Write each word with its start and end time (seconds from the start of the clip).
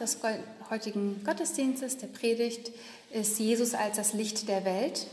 des 0.00 0.18
heutigen 0.70 1.22
Gottesdienstes, 1.24 1.98
der 1.98 2.08
Predigt, 2.08 2.72
ist 3.10 3.38
Jesus 3.38 3.74
als 3.74 3.96
das 3.96 4.12
Licht 4.12 4.48
der 4.48 4.64
Welt. 4.64 5.06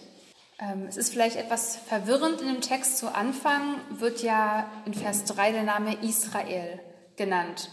Ähm, 0.60 0.86
es 0.88 0.98
ist 0.98 1.12
vielleicht 1.12 1.36
etwas 1.36 1.76
verwirrend 1.76 2.42
in 2.42 2.48
dem 2.48 2.62
Text 2.62 2.98
zu 2.98 3.14
Anfang, 3.14 3.76
wird 3.90 4.24
ja 4.24 4.70
in 4.86 4.94
Vers 4.94 5.26
3 5.26 5.52
der 5.52 5.64
Name 5.64 5.98
Israel 6.02 6.80
genannt. 7.18 7.70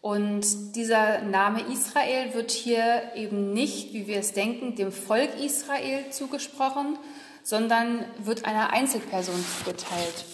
Und 0.00 0.76
dieser 0.76 1.22
Name 1.22 1.60
Israel 1.72 2.34
wird 2.34 2.50
hier 2.50 3.12
eben 3.16 3.52
nicht, 3.52 3.92
wie 3.94 4.06
wir 4.06 4.18
es 4.18 4.32
denken, 4.32 4.76
dem 4.76 4.92
Volk 4.92 5.38
Israel 5.40 6.10
zugesprochen, 6.10 6.98
sondern 7.42 8.04
wird 8.18 8.44
einer 8.44 8.72
Einzelperson 8.72 9.44
zugeteilt. 9.58 10.24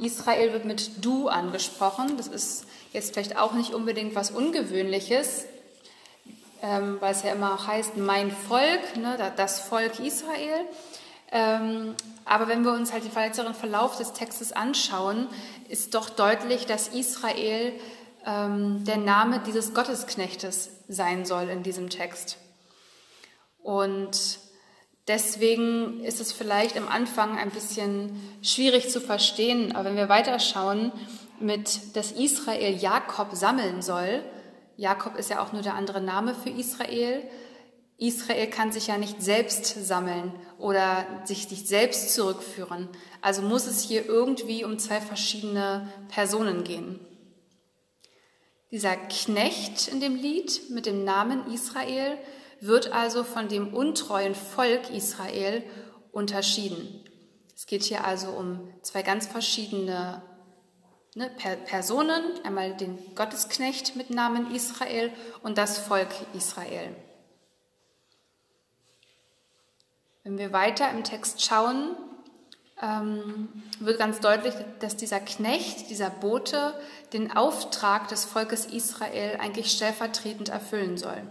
Israel 0.00 0.52
wird 0.52 0.64
mit 0.64 1.04
du 1.04 1.28
angesprochen. 1.28 2.16
Das 2.16 2.26
ist 2.26 2.66
jetzt 2.92 3.12
vielleicht 3.12 3.36
auch 3.36 3.52
nicht 3.52 3.74
unbedingt 3.74 4.14
was 4.14 4.30
Ungewöhnliches, 4.30 5.44
ähm, 6.62 6.98
weil 7.00 7.12
es 7.12 7.22
ja 7.22 7.32
immer 7.32 7.54
auch 7.54 7.66
heißt, 7.66 7.96
mein 7.96 8.30
Volk, 8.30 8.96
ne, 8.96 9.32
das 9.36 9.60
Volk 9.60 9.98
Israel. 9.98 10.64
Ähm, 11.32 11.94
aber 12.24 12.48
wenn 12.48 12.64
wir 12.64 12.72
uns 12.72 12.92
halt 12.92 13.04
den 13.04 13.14
weiteren 13.14 13.54
Verlauf 13.54 13.96
des 13.96 14.12
Textes 14.12 14.52
anschauen, 14.52 15.28
ist 15.68 15.94
doch 15.94 16.10
deutlich, 16.10 16.66
dass 16.66 16.88
Israel 16.88 17.72
ähm, 18.26 18.84
der 18.84 18.96
Name 18.96 19.40
dieses 19.46 19.72
Gottesknechtes 19.74 20.70
sein 20.88 21.24
soll 21.24 21.48
in 21.48 21.62
diesem 21.62 21.88
Text. 21.88 22.36
Und 23.62 24.40
deswegen 25.10 26.04
ist 26.04 26.20
es 26.20 26.32
vielleicht 26.32 26.76
am 26.76 26.86
Anfang 26.86 27.36
ein 27.36 27.50
bisschen 27.50 28.12
schwierig 28.42 28.90
zu 28.90 29.00
verstehen, 29.00 29.74
aber 29.74 29.86
wenn 29.86 29.96
wir 29.96 30.08
weiterschauen, 30.08 30.92
mit 31.40 31.96
dass 31.96 32.12
Israel 32.12 32.72
Jakob 32.76 33.30
sammeln 33.32 33.82
soll, 33.82 34.22
Jakob 34.76 35.16
ist 35.16 35.28
ja 35.28 35.42
auch 35.42 35.52
nur 35.52 35.62
der 35.62 35.74
andere 35.74 36.00
Name 36.00 36.34
für 36.34 36.50
Israel, 36.50 37.24
Israel 37.98 38.46
kann 38.46 38.70
sich 38.70 38.86
ja 38.86 38.98
nicht 38.98 39.20
selbst 39.20 39.66
sammeln 39.84 40.32
oder 40.58 41.04
sich 41.24 41.50
nicht 41.50 41.66
selbst 41.66 42.14
zurückführen. 42.14 42.88
Also 43.20 43.42
muss 43.42 43.66
es 43.66 43.82
hier 43.82 44.06
irgendwie 44.06 44.64
um 44.64 44.78
zwei 44.78 45.00
verschiedene 45.00 45.88
Personen 46.08 46.62
gehen. 46.62 47.00
Dieser 48.70 48.96
Knecht 48.96 49.88
in 49.88 50.00
dem 50.00 50.14
Lied 50.14 50.70
mit 50.70 50.86
dem 50.86 51.04
Namen 51.04 51.52
Israel 51.52 52.16
wird 52.60 52.92
also 52.92 53.24
von 53.24 53.48
dem 53.48 53.74
untreuen 53.74 54.34
Volk 54.34 54.90
Israel 54.90 55.64
unterschieden. 56.12 57.04
Es 57.54 57.66
geht 57.66 57.82
hier 57.82 58.04
also 58.04 58.30
um 58.30 58.72
zwei 58.82 59.02
ganz 59.02 59.26
verschiedene 59.26 60.22
ne, 61.14 61.30
Personen, 61.66 62.22
einmal 62.44 62.76
den 62.76 63.14
Gottesknecht 63.14 63.96
mit 63.96 64.10
Namen 64.10 64.54
Israel 64.54 65.12
und 65.42 65.58
das 65.58 65.78
Volk 65.78 66.08
Israel. 66.34 66.94
Wenn 70.22 70.38
wir 70.38 70.52
weiter 70.52 70.90
im 70.90 71.02
Text 71.02 71.44
schauen, 71.44 71.96
ähm, 72.80 73.48
wird 73.78 73.98
ganz 73.98 74.20
deutlich, 74.20 74.54
dass 74.80 74.96
dieser 74.96 75.20
Knecht, 75.20 75.90
dieser 75.90 76.10
Bote, 76.10 76.74
den 77.12 77.34
Auftrag 77.34 78.08
des 78.08 78.24
Volkes 78.24 78.66
Israel 78.66 79.38
eigentlich 79.40 79.72
stellvertretend 79.72 80.50
erfüllen 80.50 80.96
soll. 80.96 81.22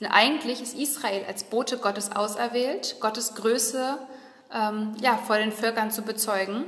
Denn 0.00 0.08
eigentlich 0.08 0.62
ist 0.62 0.76
Israel 0.76 1.24
als 1.26 1.44
Bote 1.44 1.78
Gottes 1.78 2.12
auserwählt, 2.12 2.96
Gottes 3.00 3.34
Größe 3.34 3.98
ähm, 4.52 4.96
ja, 5.00 5.16
vor 5.18 5.36
den 5.36 5.52
Völkern 5.52 5.90
zu 5.90 6.02
bezeugen. 6.02 6.64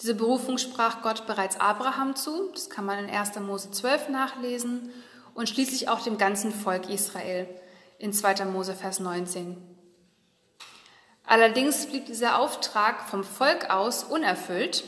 Diese 0.00 0.14
Berufung 0.14 0.58
sprach 0.58 1.02
Gott 1.02 1.26
bereits 1.26 1.58
Abraham 1.58 2.14
zu, 2.14 2.50
das 2.52 2.70
kann 2.70 2.84
man 2.84 3.04
in 3.04 3.10
1. 3.10 3.40
Mose 3.40 3.70
12 3.70 4.10
nachlesen, 4.10 4.90
und 5.34 5.48
schließlich 5.48 5.88
auch 5.88 6.00
dem 6.00 6.18
ganzen 6.18 6.52
Volk 6.52 6.90
Israel 6.90 7.48
in 7.98 8.12
2. 8.12 8.44
Mose 8.46 8.74
Vers 8.74 8.98
19. 8.98 9.56
Allerdings 11.24 11.86
blieb 11.86 12.06
dieser 12.06 12.38
Auftrag 12.38 13.08
vom 13.08 13.22
Volk 13.22 13.70
aus 13.70 14.02
unerfüllt, 14.02 14.82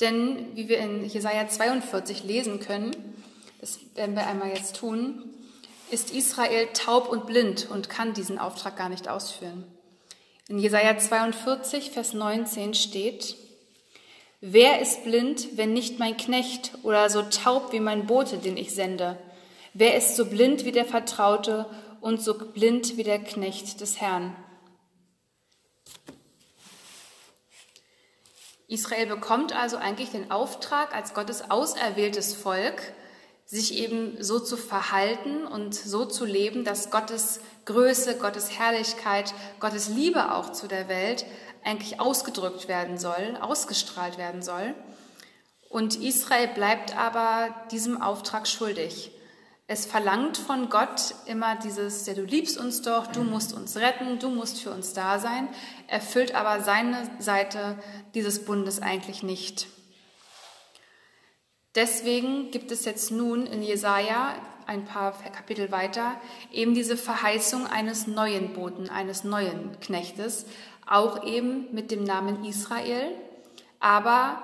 denn 0.00 0.56
wie 0.56 0.68
wir 0.68 0.78
in 0.78 1.04
Jesaja 1.04 1.46
42 1.46 2.24
lesen 2.24 2.60
können, 2.60 2.96
das 3.60 3.80
werden 3.94 4.16
wir 4.16 4.26
einmal 4.26 4.48
jetzt 4.48 4.76
tun, 4.76 5.29
ist 5.92 6.12
Israel 6.12 6.68
taub 6.72 7.08
und 7.08 7.26
blind 7.26 7.68
und 7.70 7.88
kann 7.88 8.14
diesen 8.14 8.38
Auftrag 8.38 8.76
gar 8.76 8.88
nicht 8.88 9.08
ausführen. 9.08 9.64
In 10.48 10.58
Jesaja 10.58 10.98
42, 10.98 11.90
Vers 11.90 12.12
19 12.12 12.74
steht, 12.74 13.36
Wer 14.40 14.80
ist 14.80 15.04
blind, 15.04 15.58
wenn 15.58 15.74
nicht 15.74 15.98
mein 15.98 16.16
Knecht 16.16 16.72
oder 16.82 17.10
so 17.10 17.22
taub 17.22 17.72
wie 17.72 17.80
mein 17.80 18.06
Bote, 18.06 18.38
den 18.38 18.56
ich 18.56 18.74
sende? 18.74 19.18
Wer 19.74 19.96
ist 19.96 20.16
so 20.16 20.24
blind 20.24 20.64
wie 20.64 20.72
der 20.72 20.86
Vertraute 20.86 21.66
und 22.00 22.22
so 22.22 22.34
blind 22.34 22.96
wie 22.96 23.02
der 23.02 23.18
Knecht 23.18 23.80
des 23.80 24.00
Herrn? 24.00 24.34
Israel 28.66 29.06
bekommt 29.06 29.54
also 29.54 29.76
eigentlich 29.76 30.10
den 30.10 30.30
Auftrag, 30.30 30.94
als 30.94 31.12
Gottes 31.12 31.50
auserwähltes 31.50 32.34
Volk 32.34 32.80
sich 33.50 33.74
eben 33.74 34.22
so 34.22 34.38
zu 34.38 34.56
verhalten 34.56 35.44
und 35.44 35.74
so 35.74 36.04
zu 36.04 36.24
leben, 36.24 36.64
dass 36.64 36.92
Gottes 36.92 37.40
Größe, 37.64 38.16
Gottes 38.18 38.56
Herrlichkeit, 38.56 39.34
Gottes 39.58 39.88
Liebe 39.88 40.32
auch 40.32 40.52
zu 40.52 40.68
der 40.68 40.88
Welt 40.88 41.26
eigentlich 41.64 41.98
ausgedrückt 41.98 42.68
werden 42.68 42.96
soll, 42.96 43.36
ausgestrahlt 43.40 44.18
werden 44.18 44.40
soll. 44.42 44.72
Und 45.68 45.96
Israel 45.96 46.46
bleibt 46.54 46.96
aber 46.96 47.52
diesem 47.72 48.00
Auftrag 48.00 48.46
schuldig. 48.46 49.10
Es 49.66 49.84
verlangt 49.84 50.36
von 50.38 50.68
Gott 50.68 51.14
immer 51.26 51.56
dieses, 51.56 52.06
ja, 52.06 52.14
du 52.14 52.22
liebst 52.22 52.56
uns 52.56 52.82
doch, 52.82 53.08
du 53.08 53.24
musst 53.24 53.52
uns 53.52 53.76
retten, 53.76 54.20
du 54.20 54.30
musst 54.30 54.60
für 54.60 54.70
uns 54.70 54.92
da 54.92 55.18
sein, 55.18 55.48
erfüllt 55.88 56.36
aber 56.36 56.62
seine 56.62 57.10
Seite 57.18 57.76
dieses 58.14 58.44
Bundes 58.44 58.80
eigentlich 58.80 59.24
nicht. 59.24 59.66
Deswegen 61.74 62.50
gibt 62.50 62.72
es 62.72 62.84
jetzt 62.84 63.12
nun 63.12 63.46
in 63.46 63.62
Jesaja 63.62 64.34
ein 64.66 64.84
paar 64.84 65.12
Kapitel 65.12 65.70
weiter 65.70 66.20
eben 66.52 66.74
diese 66.74 66.96
Verheißung 66.96 67.66
eines 67.66 68.06
neuen 68.06 68.52
Boten, 68.52 68.88
eines 68.88 69.24
neuen 69.24 69.78
Knechtes, 69.80 70.46
auch 70.86 71.24
eben 71.24 71.72
mit 71.72 71.90
dem 71.90 72.04
Namen 72.04 72.44
Israel, 72.44 73.14
aber 73.78 74.42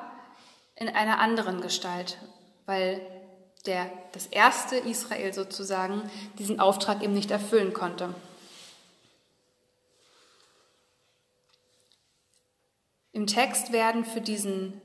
in 0.76 0.88
einer 0.88 1.18
anderen 1.20 1.60
Gestalt, 1.60 2.18
weil 2.66 3.00
der, 3.66 3.90
das 4.12 4.26
erste 4.26 4.76
Israel 4.76 5.32
sozusagen 5.32 6.02
diesen 6.38 6.60
Auftrag 6.60 7.02
eben 7.02 7.14
nicht 7.14 7.30
erfüllen 7.30 7.72
konnte. 7.72 8.14
Im 13.12 13.26
Text 13.26 13.72
werden 13.72 14.04
für 14.04 14.20
diesen, 14.20 14.80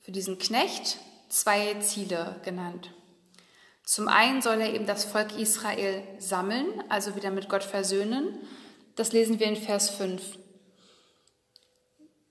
für 0.00 0.12
diesen 0.12 0.38
Knecht 0.38 0.98
zwei 1.30 1.74
Ziele 1.80 2.36
genannt. 2.44 2.92
Zum 3.84 4.08
einen 4.08 4.42
soll 4.42 4.60
er 4.60 4.74
eben 4.74 4.86
das 4.86 5.04
Volk 5.04 5.36
Israel 5.38 6.02
sammeln, 6.18 6.84
also 6.88 7.16
wieder 7.16 7.30
mit 7.30 7.48
Gott 7.48 7.64
versöhnen. 7.64 8.38
Das 8.94 9.12
lesen 9.12 9.40
wir 9.40 9.46
in 9.46 9.56
Vers 9.56 9.90
5. 9.90 10.38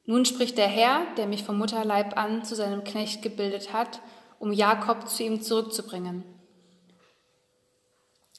Nun 0.05 0.25
spricht 0.25 0.57
der 0.57 0.67
Herr, 0.67 1.05
der 1.17 1.27
mich 1.27 1.43
vom 1.43 1.57
Mutterleib 1.57 2.17
an 2.17 2.43
zu 2.43 2.55
seinem 2.55 2.83
Knecht 2.83 3.21
gebildet 3.21 3.73
hat, 3.73 4.01
um 4.39 4.51
Jakob 4.51 5.07
zu 5.09 5.23
ihm 5.23 5.41
zurückzubringen. 5.41 6.23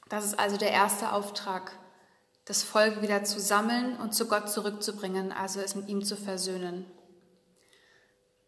Das 0.09 0.25
ist 0.25 0.39
also 0.39 0.57
der 0.57 0.73
erste 0.73 1.13
Auftrag, 1.13 1.79
das 2.45 2.63
Volk 2.63 3.03
wieder 3.03 3.23
zu 3.23 3.39
sammeln 3.39 3.97
und 3.99 4.15
zu 4.15 4.27
Gott 4.27 4.51
zurückzubringen, 4.51 5.31
also 5.31 5.61
es 5.61 5.77
mit 5.77 5.89
ihm 5.89 6.03
zu 6.03 6.17
versöhnen. 6.17 6.91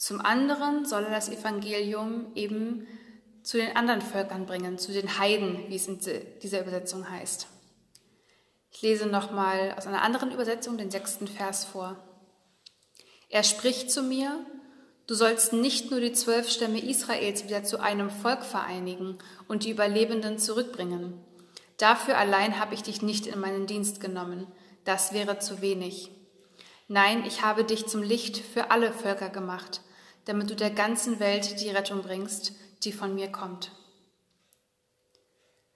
Zum 0.03 0.21
anderen 0.21 0.85
soll 0.85 1.05
er 1.05 1.13
das 1.13 1.29
Evangelium 1.29 2.33
eben 2.35 2.89
zu 3.45 3.57
den 3.57 3.77
anderen 3.77 4.01
Völkern 4.01 4.47
bringen, 4.47 4.77
zu 4.77 4.91
den 4.91 5.17
Heiden, 5.17 5.69
wie 5.69 5.77
es 5.77 5.87
in 5.87 6.01
dieser 6.43 6.63
Übersetzung 6.63 7.09
heißt. 7.09 7.47
Ich 8.73 8.83
lese 8.83 9.07
nochmal 9.07 9.77
aus 9.79 9.87
einer 9.87 10.03
anderen 10.03 10.33
Übersetzung 10.33 10.77
den 10.77 10.91
sechsten 10.91 11.29
Vers 11.29 11.65
vor. 11.65 11.97
Er 13.29 13.45
spricht 13.45 13.93
zu 13.93 14.03
mir, 14.03 14.45
Du 15.07 15.15
sollst 15.15 15.53
nicht 15.53 15.93
nur 15.93 16.01
die 16.01 16.13
zwölf 16.13 16.51
Stämme 16.51 16.81
Israels 16.81 17.45
wieder 17.45 17.63
zu 17.63 17.79
einem 17.79 18.11
Volk 18.11 18.43
vereinigen 18.43 19.19
und 19.47 19.63
die 19.63 19.71
Überlebenden 19.71 20.37
zurückbringen. 20.37 21.15
Dafür 21.77 22.19
allein 22.19 22.59
habe 22.59 22.75
ich 22.75 22.83
dich 22.83 23.03
nicht 23.03 23.29
in 23.29 23.39
meinen 23.39 23.69
Dienst 23.69 24.01
genommen. 24.01 24.49
Das 24.85 25.13
wäre 25.13 25.39
zu 25.39 25.61
wenig. 25.61 26.11
Nein, 26.89 27.25
ich 27.25 27.43
habe 27.43 27.63
dich 27.63 27.87
zum 27.87 28.03
Licht 28.03 28.39
für 28.39 28.73
alle 28.73 28.93
Völker 28.93 29.29
gemacht, 29.29 29.81
damit 30.25 30.51
du 30.51 30.57
der 30.57 30.71
ganzen 30.71 31.21
Welt 31.21 31.61
die 31.61 31.71
Rettung 31.71 32.03
bringst, 32.03 32.53
die 32.85 32.93
von 32.93 33.15
mir 33.15 33.31
kommt. 33.31 33.73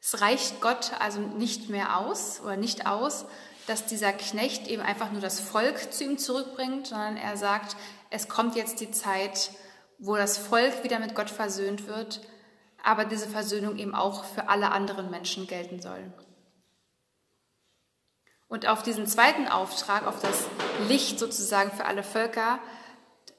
Es 0.01 0.21
reicht 0.21 0.61
Gott 0.61 0.93
also 1.01 1.21
nicht 1.21 1.69
mehr 1.69 1.99
aus 1.99 2.41
oder 2.41 2.57
nicht 2.57 2.87
aus, 2.87 3.27
dass 3.67 3.87
dieser 3.87 4.13
Knecht 4.13 4.69
eben 4.69 4.83
einfach 4.83 5.11
nur 5.11 5.21
das 5.21 5.41
Volk 5.41 5.93
zu 5.93 6.05
ihm 6.05 6.19
zurückbringt, 6.19 6.87
sondern 6.87 7.17
er 7.17 7.37
sagt, 7.37 7.77
es 8.11 8.29
kommt 8.29 8.55
jetzt 8.55 8.81
die 8.81 8.93
Zeit, 8.93 9.51
wo 9.99 10.15
das 10.17 10.39
Volk 10.39 10.85
wieder 10.85 11.01
mit 11.01 11.15
Gott 11.15 11.31
versöhnt 11.31 11.89
wird, 11.89 12.21
aber 12.85 13.05
diese 13.05 13.29
Versöhnung 13.29 13.77
eben 13.79 13.95
auch 13.95 14.25
für 14.25 14.49
alle 14.49 14.71
anderen 14.71 15.11
Menschen 15.11 15.49
gelten 15.49 15.81
soll. 15.81 16.13
Und 18.49 18.69
auf 18.69 18.85
diesen 18.85 19.07
zweiten 19.09 19.49
Auftrag, 19.49 20.07
auf 20.07 20.21
das 20.21 20.47
Licht 20.89 21.19
sozusagen 21.19 21.73
für 21.73 21.87
alle 21.87 22.05
Völker, 22.05 22.61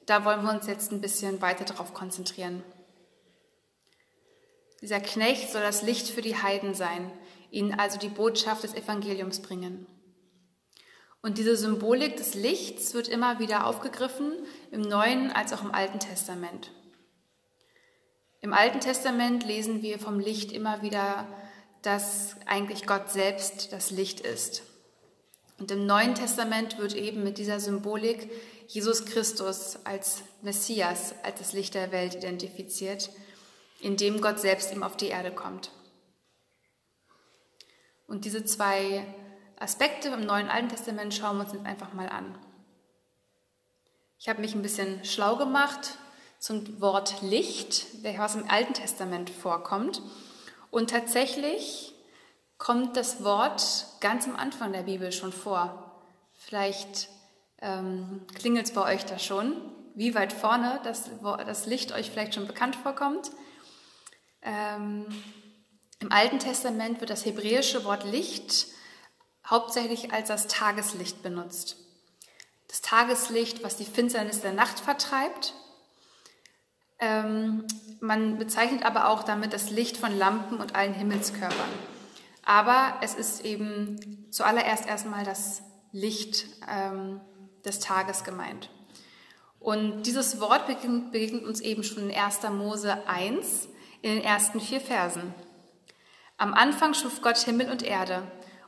da 0.08 0.24
wollen 0.24 0.42
wir 0.42 0.52
uns 0.52 0.66
jetzt 0.66 0.90
ein 0.90 1.02
bisschen 1.02 1.42
weiter 1.42 1.64
darauf 1.64 1.92
konzentrieren. 1.92 2.62
Dieser 4.80 5.00
Knecht 5.00 5.50
soll 5.50 5.60
das 5.60 5.82
Licht 5.82 6.08
für 6.08 6.22
die 6.22 6.36
Heiden 6.36 6.74
sein, 6.74 7.10
ihnen 7.50 7.78
also 7.78 7.98
die 7.98 8.08
Botschaft 8.08 8.62
des 8.62 8.74
Evangeliums 8.74 9.42
bringen. 9.42 9.86
Und 11.20 11.36
diese 11.36 11.56
Symbolik 11.56 12.16
des 12.16 12.34
Lichts 12.34 12.94
wird 12.94 13.08
immer 13.08 13.38
wieder 13.38 13.66
aufgegriffen, 13.66 14.32
im 14.70 14.80
Neuen 14.80 15.30
als 15.30 15.52
auch 15.52 15.62
im 15.62 15.72
Alten 15.72 15.98
Testament. 15.98 16.70
Im 18.40 18.54
Alten 18.54 18.80
Testament 18.80 19.44
lesen 19.44 19.82
wir 19.82 19.98
vom 19.98 20.20
Licht 20.20 20.52
immer 20.52 20.80
wieder, 20.80 21.26
dass 21.82 22.36
eigentlich 22.46 22.86
Gott 22.86 23.10
selbst 23.10 23.72
das 23.72 23.90
Licht 23.90 24.20
ist. 24.20 24.62
Und 25.58 25.70
im 25.70 25.86
Neuen 25.86 26.14
Testament 26.14 26.78
wird 26.78 26.94
eben 26.94 27.24
mit 27.24 27.38
dieser 27.38 27.58
Symbolik 27.58 28.30
Jesus 28.68 29.04
Christus 29.06 29.78
als 29.84 30.22
Messias, 30.42 31.14
als 31.22 31.38
das 31.38 31.52
Licht 31.52 31.74
der 31.74 31.90
Welt 31.90 32.14
identifiziert, 32.14 33.10
indem 33.80 34.20
Gott 34.20 34.38
selbst 34.38 34.72
ihm 34.72 34.82
auf 34.82 34.96
die 34.96 35.08
Erde 35.08 35.32
kommt. 35.32 35.72
Und 38.06 38.24
diese 38.24 38.44
zwei 38.44 39.04
Aspekte 39.58 40.08
im 40.08 40.24
Neuen 40.24 40.46
und 40.46 40.52
Alten 40.52 40.68
Testament 40.68 41.12
schauen 41.12 41.38
wir 41.38 41.44
uns 41.44 41.52
jetzt 41.52 41.66
einfach 41.66 41.92
mal 41.92 42.08
an. 42.08 42.38
Ich 44.18 44.28
habe 44.28 44.40
mich 44.40 44.54
ein 44.54 44.62
bisschen 44.62 45.04
schlau 45.04 45.36
gemacht 45.36 45.98
zum 46.38 46.80
Wort 46.80 47.20
Licht, 47.22 47.86
was 48.02 48.36
im 48.36 48.48
Alten 48.48 48.74
Testament 48.74 49.30
vorkommt. 49.30 50.02
Und 50.70 50.90
tatsächlich 50.90 51.94
kommt 52.58 52.96
das 52.96 53.24
Wort 53.24 53.86
ganz 54.00 54.26
am 54.26 54.36
Anfang 54.36 54.72
der 54.72 54.82
Bibel 54.82 55.12
schon 55.12 55.32
vor. 55.32 55.92
Vielleicht 56.34 57.08
ähm, 57.60 58.26
klingelt 58.34 58.66
es 58.66 58.72
bei 58.72 58.94
euch 58.94 59.04
da 59.06 59.18
schon, 59.18 59.56
wie 59.94 60.14
weit 60.14 60.32
vorne 60.32 60.80
das, 60.84 61.10
das 61.22 61.66
Licht 61.66 61.92
euch 61.92 62.10
vielleicht 62.10 62.34
schon 62.34 62.46
bekannt 62.46 62.76
vorkommt. 62.76 63.30
Ähm, 64.42 65.06
Im 66.00 66.12
Alten 66.12 66.38
Testament 66.38 67.00
wird 67.00 67.10
das 67.10 67.24
hebräische 67.24 67.84
Wort 67.84 68.04
Licht 68.04 68.66
hauptsächlich 69.46 70.12
als 70.12 70.28
das 70.28 70.46
Tageslicht 70.46 71.22
benutzt. 71.22 71.76
Das 72.68 72.82
Tageslicht, 72.82 73.64
was 73.64 73.76
die 73.76 73.84
Finsternis 73.84 74.40
der 74.40 74.52
Nacht 74.52 74.78
vertreibt. 74.78 75.54
Ähm, 77.00 77.64
man 78.00 78.38
bezeichnet 78.38 78.84
aber 78.84 79.08
auch 79.08 79.22
damit 79.22 79.52
das 79.52 79.70
Licht 79.70 79.96
von 79.96 80.16
Lampen 80.16 80.58
und 80.58 80.74
allen 80.74 80.92
Himmelskörpern. 80.92 81.97
Aber 82.48 82.94
es 83.02 83.14
ist 83.14 83.44
eben 83.44 84.26
zuallererst 84.30 84.86
erstmal 84.86 85.22
das 85.22 85.60
Licht 85.92 86.46
ähm, 86.66 87.20
des 87.66 87.78
Tages 87.78 88.24
gemeint. 88.24 88.70
Und 89.60 90.04
dieses 90.04 90.40
Wort 90.40 90.66
begegnet, 90.66 91.12
begegnet 91.12 91.44
uns 91.44 91.60
eben 91.60 91.84
schon 91.84 92.08
in 92.08 92.16
1. 92.16 92.44
Mose 92.52 93.06
1 93.06 93.68
in 94.00 94.14
den 94.14 94.24
ersten 94.24 94.62
vier 94.62 94.80
Versen. 94.80 95.34
Am 96.38 96.54
Anfang 96.54 96.94
schuf 96.94 97.20
Gott 97.20 97.36
Himmel 97.36 97.70
und 97.70 97.82
Erde, 97.82 98.22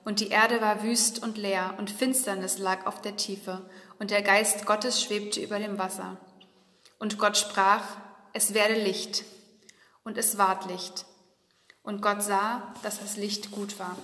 und 0.05 0.21
die 0.21 0.29
Erde 0.29 0.61
war 0.61 0.83
wüst 0.83 1.23
und 1.23 1.39
leer, 1.39 1.75
und 1.79 1.89
Finsternis 1.89 2.59
lag 2.59 2.85
auf 2.85 3.01
der 3.01 3.17
Tiefe, 3.17 3.67
und 3.99 4.11
der 4.11 4.21
Geist 4.21 4.67
Gottes 4.67 5.03
schwebte 5.03 5.41
über 5.41 5.59
dem 5.59 5.79
Wasser. 5.79 6.19
Und 6.99 7.17
Gott 7.17 7.39
sprach, 7.39 7.85
es 8.35 8.53
werde 8.53 8.75
Licht, 8.75 9.25
und 10.05 10.19
es 10.19 10.37
ward 10.37 10.67
Licht. 10.67 11.07
Und 11.83 12.03
Gott 12.03 12.23
sah, 12.23 12.75
dass 12.83 13.01
das 13.01 13.17
Licht 13.17 13.51
gut 13.51 13.79
war. 13.79 13.97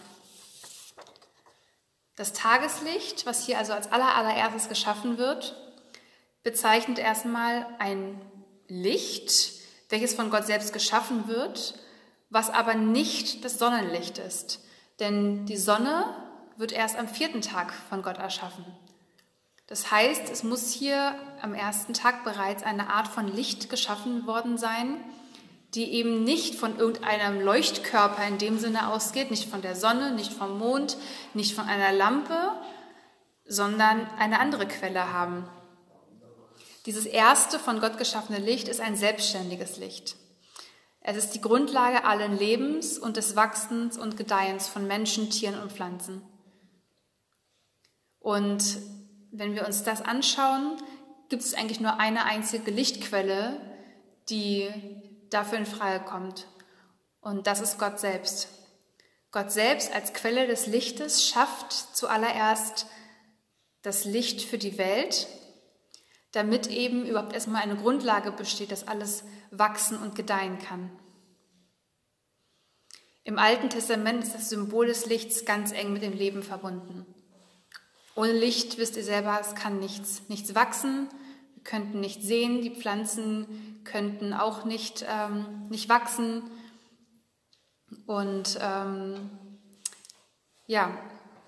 Das 2.16 2.32
Tageslicht, 2.32 3.26
was 3.26 3.44
hier 3.44 3.58
also 3.58 3.74
als 3.74 3.92
allererstes 3.92 4.68
geschaffen 4.68 5.18
wird, 5.18 5.54
bezeichnet 6.42 6.98
erstmal 6.98 7.66
ein 7.78 8.20
Licht, 8.68 9.52
welches 9.90 10.14
von 10.14 10.30
Gott 10.30 10.46
selbst 10.46 10.72
geschaffen 10.72 11.28
wird, 11.28 11.74
was 12.30 12.50
aber 12.50 12.74
nicht 12.74 13.44
das 13.44 13.58
Sonnenlicht 13.58 14.18
ist. 14.18 14.60
Denn 14.98 15.44
die 15.46 15.58
Sonne 15.58 16.14
wird 16.56 16.72
erst 16.72 16.96
am 16.96 17.08
vierten 17.08 17.42
Tag 17.42 17.72
von 17.88 18.02
Gott 18.02 18.18
erschaffen. 18.18 18.64
Das 19.66 19.90
heißt, 19.90 20.30
es 20.30 20.42
muss 20.42 20.72
hier 20.72 21.14
am 21.42 21.52
ersten 21.52 21.92
Tag 21.92 22.24
bereits 22.24 22.62
eine 22.62 22.88
Art 22.88 23.08
von 23.08 23.28
Licht 23.28 23.68
geschaffen 23.68 24.26
worden 24.26 24.56
sein, 24.56 25.04
die 25.76 25.92
eben 25.92 26.24
nicht 26.24 26.54
von 26.54 26.78
irgendeinem 26.78 27.42
Leuchtkörper 27.42 28.26
in 28.26 28.38
dem 28.38 28.58
Sinne 28.58 28.88
ausgeht, 28.88 29.30
nicht 29.30 29.48
von 29.48 29.60
der 29.60 29.76
Sonne, 29.76 30.12
nicht 30.12 30.32
vom 30.32 30.58
Mond, 30.58 30.96
nicht 31.34 31.54
von 31.54 31.66
einer 31.66 31.92
Lampe, 31.92 32.52
sondern 33.44 34.08
eine 34.18 34.40
andere 34.40 34.66
Quelle 34.66 35.12
haben. 35.12 35.46
Dieses 36.86 37.04
erste 37.04 37.58
von 37.58 37.78
Gott 37.80 37.98
geschaffene 37.98 38.38
Licht 38.38 38.68
ist 38.68 38.80
ein 38.80 38.96
selbstständiges 38.96 39.76
Licht. 39.76 40.16
Es 41.00 41.16
ist 41.16 41.32
die 41.32 41.42
Grundlage 41.42 42.04
allen 42.04 42.38
Lebens 42.38 42.98
und 42.98 43.18
des 43.18 43.36
Wachsens 43.36 43.98
und 43.98 44.16
Gedeihens 44.16 44.68
von 44.68 44.86
Menschen, 44.86 45.28
Tieren 45.28 45.60
und 45.60 45.72
Pflanzen. 45.72 46.22
Und 48.18 48.78
wenn 49.30 49.54
wir 49.54 49.66
uns 49.66 49.84
das 49.84 50.00
anschauen, 50.00 50.78
gibt 51.28 51.42
es 51.42 51.54
eigentlich 51.54 51.80
nur 51.80 52.00
eine 52.00 52.24
einzige 52.24 52.70
Lichtquelle, 52.70 53.60
die 54.30 54.68
dafür 55.30 55.58
in 55.58 55.66
Frage 55.66 56.04
kommt. 56.04 56.46
Und 57.20 57.46
das 57.46 57.60
ist 57.60 57.78
Gott 57.78 57.98
selbst. 57.98 58.48
Gott 59.32 59.50
selbst 59.50 59.92
als 59.92 60.12
Quelle 60.12 60.46
des 60.46 60.66
Lichtes 60.66 61.28
schafft 61.28 61.72
zuallererst 61.72 62.86
das 63.82 64.04
Licht 64.04 64.42
für 64.42 64.58
die 64.58 64.78
Welt, 64.78 65.26
damit 66.32 66.68
eben 66.68 67.06
überhaupt 67.06 67.32
erstmal 67.32 67.62
eine 67.62 67.76
Grundlage 67.76 68.32
besteht, 68.32 68.72
dass 68.72 68.88
alles 68.88 69.24
wachsen 69.50 69.98
und 69.98 70.14
gedeihen 70.14 70.58
kann. 70.58 70.90
Im 73.24 73.38
Alten 73.38 73.70
Testament 73.70 74.22
ist 74.22 74.34
das 74.34 74.48
Symbol 74.48 74.86
des 74.86 75.06
Lichts 75.06 75.44
ganz 75.44 75.72
eng 75.72 75.92
mit 75.92 76.02
dem 76.02 76.12
Leben 76.12 76.42
verbunden. 76.42 77.04
Ohne 78.14 78.32
Licht, 78.32 78.78
wisst 78.78 78.96
ihr 78.96 79.04
selber, 79.04 79.38
es 79.40 79.54
kann 79.54 79.80
nichts, 79.80 80.22
nichts 80.28 80.54
wachsen, 80.54 81.08
könnten 81.66 82.00
nicht 82.00 82.22
sehen, 82.22 82.62
die 82.62 82.70
Pflanzen 82.70 83.82
könnten 83.84 84.32
auch 84.32 84.64
nicht, 84.64 85.04
ähm, 85.08 85.66
nicht 85.68 85.88
wachsen. 85.88 86.42
Und 88.06 88.58
ähm, 88.62 89.30
ja, 90.66 90.96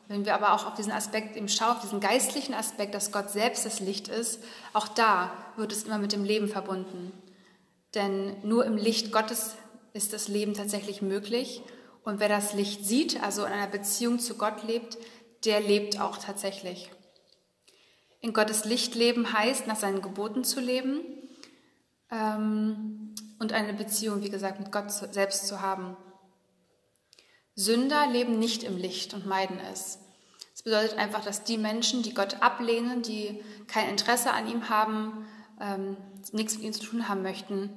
wenn 0.09 0.25
wir 0.25 0.35
aber 0.35 0.53
auch 0.53 0.67
auf 0.67 0.75
diesen 0.75 0.93
Aspekt 0.93 1.37
eben 1.37 1.49
schauen, 1.49 1.77
auf 1.77 1.83
diesen 1.83 2.01
geistlichen 2.01 2.55
Aspekt, 2.55 2.95
dass 2.95 3.13
Gott 3.13 3.31
selbst 3.31 3.65
das 3.65 3.81
Licht 3.81 4.09
ist, 4.09 4.43
auch 4.73 4.89
da 4.89 5.33
wird 5.57 5.73
es 5.73 5.85
immer 5.85 5.99
mit 5.99 6.13
dem 6.13 6.25
Leben 6.25 6.49
verbunden. 6.49 7.13
Denn 7.95 8.37
nur 8.43 8.65
im 8.65 8.77
Licht 8.77 9.13
Gottes 9.13 9.57
ist 9.93 10.13
das 10.13 10.29
Leben 10.29 10.55
tatsächlich 10.55 11.03
möglich. 11.03 11.63
Und 12.05 12.21
wer 12.21 12.29
das 12.29 12.55
Licht 12.55 12.85
sieht, 12.87 13.23
also 13.23 13.45
in 13.45 13.53
einer 13.53 13.67
Beziehung 13.67 14.19
zu 14.19 14.37
Gott 14.37 14.63
lebt, 14.63 14.99
der 15.45 15.61
lebt 15.61 16.01
auch 16.01 16.19
tatsächlich. 16.19 16.91
In 18.21 18.33
Gottes 18.33 18.65
Licht 18.65 18.95
leben 18.95 19.33
heißt, 19.33 19.67
nach 19.67 19.77
seinen 19.77 20.03
Geboten 20.03 20.45
zu 20.45 20.61
leben 20.61 21.01
ähm, 22.11 23.15
und 23.39 23.53
eine 23.53 23.75
Beziehung, 23.75 24.23
wie 24.23 24.31
gesagt, 24.31 24.59
mit 24.59 24.73
Gott 24.73 24.91
selbst 24.91 25.47
zu 25.47 25.61
haben. 25.61 25.97
Sünder 27.55 28.07
leben 28.09 28.39
nicht 28.39 28.63
im 28.65 28.77
Licht 28.77 29.15
und 29.15 29.27
meiden 29.27 29.59
es. 29.59 29.99
Das 30.53 30.63
bedeutet 30.63 30.99
einfach, 30.99 31.25
dass 31.25 31.45
die 31.45 31.59
Menschen, 31.59 32.03
die 32.03 32.15
Gott 32.15 32.43
ablehnen, 32.43 33.03
die 33.03 33.43
kein 33.69 33.89
Interesse 33.89 34.33
an 34.33 34.49
ihm 34.49 34.69
haben, 34.69 35.27
ähm, 35.61 35.97
nichts 36.33 36.55
mit 36.55 36.65
ihm 36.65 36.73
zu 36.73 36.85
tun 36.85 37.09
haben 37.09 37.23
möchten, 37.23 37.71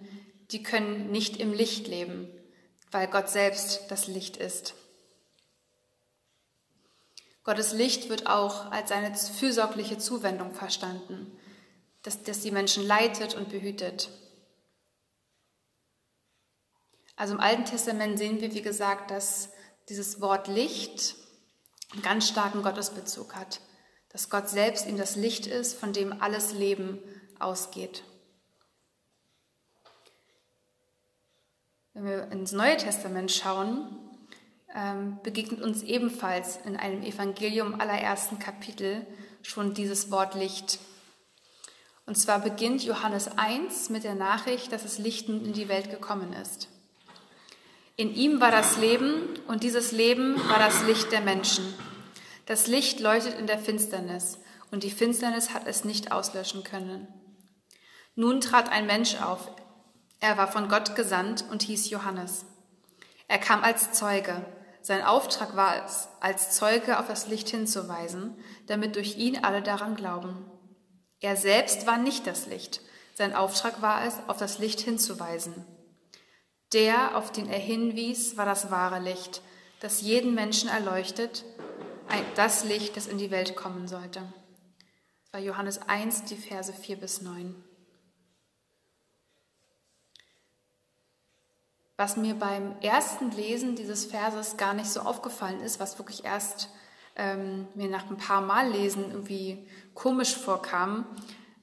die 0.49 0.63
können 0.63 1.11
nicht 1.11 1.37
im 1.37 1.53
Licht 1.53 1.87
leben, 1.87 2.27
weil 2.91 3.07
Gott 3.07 3.29
selbst 3.29 3.83
das 3.89 4.07
Licht 4.07 4.37
ist. 4.37 4.73
Gottes 7.43 7.73
Licht 7.73 8.09
wird 8.09 8.27
auch 8.27 8.71
als 8.71 8.91
eine 8.91 9.15
fürsorgliche 9.15 9.97
Zuwendung 9.97 10.53
verstanden, 10.53 11.37
dass, 12.03 12.21
dass 12.23 12.41
die 12.41 12.51
Menschen 12.51 12.85
leitet 12.85 13.35
und 13.35 13.49
behütet. 13.49 14.09
Also 17.15 17.33
im 17.33 17.39
Alten 17.39 17.65
Testament 17.65 18.17
sehen 18.17 18.41
wir, 18.41 18.53
wie 18.53 18.61
gesagt, 18.61 19.11
dass 19.11 19.49
dieses 19.89 20.21
Wort 20.21 20.47
Licht 20.47 21.15
einen 21.91 22.01
ganz 22.01 22.27
starken 22.27 22.63
Gottesbezug 22.63 23.35
hat, 23.35 23.59
dass 24.09 24.29
Gott 24.29 24.49
selbst 24.49 24.87
ihm 24.87 24.97
das 24.97 25.15
Licht 25.15 25.47
ist, 25.47 25.77
von 25.77 25.93
dem 25.93 26.21
alles 26.21 26.53
Leben 26.53 26.99
ausgeht. 27.39 28.03
Wenn 31.93 32.05
wir 32.05 32.31
ins 32.31 32.53
Neue 32.53 32.77
Testament 32.77 33.31
schauen, 33.31 34.00
ähm, 34.75 35.19
begegnet 35.23 35.61
uns 35.61 35.83
ebenfalls 35.83 36.57
in 36.65 36.77
einem 36.77 37.03
Evangelium 37.03 37.79
allerersten 37.79 38.39
Kapitel 38.39 39.05
schon 39.41 39.73
dieses 39.73 40.11
Wort 40.11 40.35
Licht. 40.35 40.79
Und 42.05 42.15
zwar 42.15 42.39
beginnt 42.39 42.83
Johannes 42.83 43.37
1 43.37 43.89
mit 43.89 44.03
der 44.03 44.15
Nachricht, 44.15 44.71
dass 44.71 44.83
das 44.83 44.97
Licht 44.97 45.29
in 45.29 45.53
die 45.53 45.69
Welt 45.69 45.89
gekommen 45.89 46.33
ist. 46.33 46.67
In 47.95 48.13
ihm 48.15 48.41
war 48.41 48.51
das 48.51 48.77
Leben 48.77 49.21
und 49.47 49.63
dieses 49.63 49.91
Leben 49.91 50.35
war 50.49 50.59
das 50.59 50.83
Licht 50.83 51.11
der 51.11 51.21
Menschen. 51.21 51.73
Das 52.45 52.67
Licht 52.67 52.99
leuchtet 52.99 53.37
in 53.37 53.47
der 53.47 53.59
Finsternis 53.59 54.39
und 54.71 54.83
die 54.83 54.89
Finsternis 54.89 55.53
hat 55.53 55.67
es 55.67 55.85
nicht 55.85 56.11
auslöschen 56.11 56.63
können. 56.63 57.07
Nun 58.15 58.41
trat 58.41 58.69
ein 58.69 58.87
Mensch 58.87 59.21
auf. 59.21 59.51
Er 60.19 60.37
war 60.37 60.51
von 60.51 60.67
Gott 60.67 60.95
gesandt 60.95 61.45
und 61.49 61.61
hieß 61.63 61.89
Johannes. 61.89 62.45
Er 63.27 63.37
kam 63.37 63.63
als 63.63 63.93
Zeuge. 63.93 64.45
Sein 64.81 65.03
Auftrag 65.03 65.55
war 65.55 65.85
es, 65.85 66.07
als 66.19 66.51
Zeuge 66.51 66.99
auf 66.99 67.07
das 67.07 67.27
Licht 67.27 67.49
hinzuweisen, 67.49 68.35
damit 68.67 68.95
durch 68.95 69.17
ihn 69.17 69.43
alle 69.43 69.61
daran 69.61 69.95
glauben. 69.95 70.49
Er 71.19 71.35
selbst 71.35 71.85
war 71.85 71.97
nicht 71.97 72.25
das 72.25 72.47
Licht. 72.47 72.81
Sein 73.13 73.35
Auftrag 73.35 73.81
war 73.81 74.05
es, 74.05 74.15
auf 74.27 74.37
das 74.37 74.57
Licht 74.57 74.79
hinzuweisen. 74.79 75.65
Der, 76.73 77.15
auf 77.15 77.31
den 77.31 77.47
er 77.47 77.59
hinwies, 77.59 78.37
war 78.37 78.45
das 78.45 78.71
wahre 78.71 78.99
Licht, 78.99 79.41
das 79.81 80.01
jeden 80.01 80.33
Menschen 80.33 80.69
erleuchtet, 80.69 81.43
das 82.35 82.63
Licht, 82.63 82.97
das 82.97 83.07
in 83.07 83.17
die 83.17 83.31
Welt 83.31 83.55
kommen 83.55 83.87
sollte. 83.87 84.21
Das 85.23 85.33
war 85.33 85.39
Johannes 85.41 85.79
1, 85.87 86.25
die 86.25 86.35
Verse 86.35 86.73
4 86.73 86.97
bis 86.97 87.21
9. 87.21 87.55
Was 92.01 92.17
mir 92.17 92.33
beim 92.33 92.73
ersten 92.81 93.29
Lesen 93.29 93.75
dieses 93.75 94.05
Verses 94.05 94.57
gar 94.57 94.73
nicht 94.73 94.89
so 94.89 95.01
aufgefallen 95.01 95.59
ist, 95.61 95.79
was 95.79 95.99
wirklich 95.99 96.25
erst 96.25 96.69
ähm, 97.15 97.67
mir 97.75 97.89
nach 97.89 98.09
ein 98.09 98.17
paar 98.17 98.41
Mal 98.41 98.71
lesen 98.71 99.11
irgendwie 99.11 99.67
komisch 99.93 100.35
vorkam, 100.35 101.05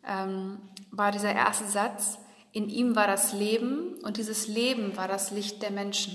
ähm, 0.07 0.61
war 0.93 1.11
dieser 1.11 1.35
erste 1.35 1.67
Satz, 1.67 2.19
in 2.53 2.69
ihm 2.69 2.95
war 2.95 3.09
das 3.09 3.33
Leben 3.33 3.95
und 4.05 4.17
dieses 4.17 4.47
Leben 4.47 4.97
war 4.97 5.09
das 5.09 5.33
Licht 5.33 5.61
der 5.61 5.73
Menschen. 5.73 6.15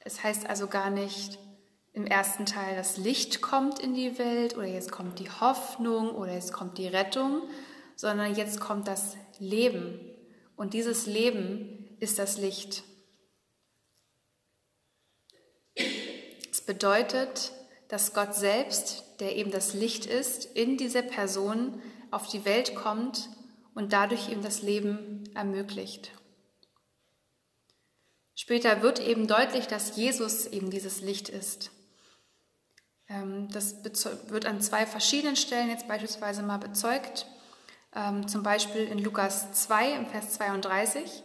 Es 0.00 0.24
heißt 0.24 0.48
also 0.48 0.66
gar 0.66 0.90
nicht 0.90 1.38
im 1.92 2.08
ersten 2.08 2.44
Teil, 2.44 2.74
das 2.74 2.96
Licht 2.96 3.40
kommt 3.40 3.78
in 3.78 3.94
die 3.94 4.18
Welt 4.18 4.56
oder 4.56 4.66
jetzt 4.66 4.90
kommt 4.90 5.20
die 5.20 5.30
Hoffnung 5.30 6.10
oder 6.10 6.32
jetzt 6.32 6.52
kommt 6.52 6.76
die 6.78 6.88
Rettung, 6.88 7.42
sondern 7.94 8.34
jetzt 8.34 8.58
kommt 8.58 8.88
das 8.88 9.16
Leben. 9.38 10.00
Und 10.56 10.74
dieses 10.74 11.06
Leben 11.06 11.73
ist 12.04 12.18
das 12.20 12.38
Licht. 12.38 12.84
Es 16.52 16.60
bedeutet, 16.60 17.50
dass 17.88 18.14
Gott 18.14 18.34
selbst, 18.34 19.02
der 19.18 19.34
eben 19.36 19.50
das 19.50 19.74
Licht 19.74 20.06
ist, 20.06 20.44
in 20.44 20.76
diese 20.76 21.02
Person 21.02 21.82
auf 22.12 22.28
die 22.28 22.44
Welt 22.44 22.76
kommt 22.76 23.28
und 23.74 23.92
dadurch 23.92 24.28
ihm 24.28 24.42
das 24.42 24.62
Leben 24.62 25.24
ermöglicht. 25.34 26.12
Später 28.36 28.82
wird 28.82 29.00
eben 29.00 29.26
deutlich, 29.26 29.66
dass 29.66 29.96
Jesus 29.96 30.46
eben 30.46 30.70
dieses 30.70 31.00
Licht 31.00 31.28
ist. 31.28 31.70
Ähm, 33.08 33.48
das 33.50 33.82
wird 34.28 34.46
an 34.46 34.60
zwei 34.60 34.86
verschiedenen 34.86 35.36
Stellen 35.36 35.70
jetzt 35.70 35.88
beispielsweise 35.88 36.42
mal 36.42 36.58
bezeugt. 36.58 37.26
Ähm, 37.94 38.28
zum 38.28 38.42
Beispiel 38.42 38.82
in 38.82 38.98
Lukas 38.98 39.52
2 39.52 39.92
im 39.92 40.06
Vers 40.06 40.34
32. 40.34 41.23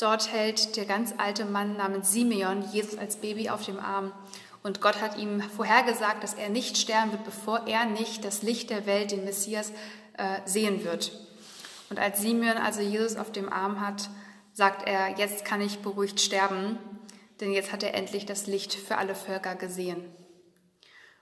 Dort 0.00 0.32
hält 0.32 0.76
der 0.76 0.86
ganz 0.86 1.12
alte 1.18 1.44
Mann 1.44 1.76
namens 1.76 2.10
Simeon 2.10 2.64
Jesus 2.72 2.96
als 2.96 3.16
Baby 3.16 3.50
auf 3.50 3.66
dem 3.66 3.78
Arm. 3.78 4.12
Und 4.62 4.80
Gott 4.80 5.02
hat 5.02 5.18
ihm 5.18 5.42
vorhergesagt, 5.42 6.24
dass 6.24 6.32
er 6.32 6.48
nicht 6.48 6.78
sterben 6.78 7.12
wird, 7.12 7.24
bevor 7.24 7.66
er 7.66 7.84
nicht 7.84 8.24
das 8.24 8.42
Licht 8.42 8.70
der 8.70 8.86
Welt, 8.86 9.10
den 9.10 9.24
Messias, 9.24 9.72
äh, 10.16 10.40
sehen 10.46 10.84
wird. 10.84 11.12
Und 11.90 11.98
als 11.98 12.22
Simeon 12.22 12.56
also 12.56 12.80
Jesus 12.80 13.16
auf 13.16 13.30
dem 13.30 13.52
Arm 13.52 13.80
hat, 13.80 14.08
sagt 14.54 14.88
er, 14.88 15.18
jetzt 15.18 15.44
kann 15.44 15.60
ich 15.60 15.80
beruhigt 15.80 16.20
sterben, 16.20 16.78
denn 17.40 17.52
jetzt 17.52 17.70
hat 17.70 17.82
er 17.82 17.94
endlich 17.94 18.24
das 18.24 18.46
Licht 18.46 18.74
für 18.74 18.96
alle 18.96 19.14
Völker 19.14 19.54
gesehen. 19.54 20.04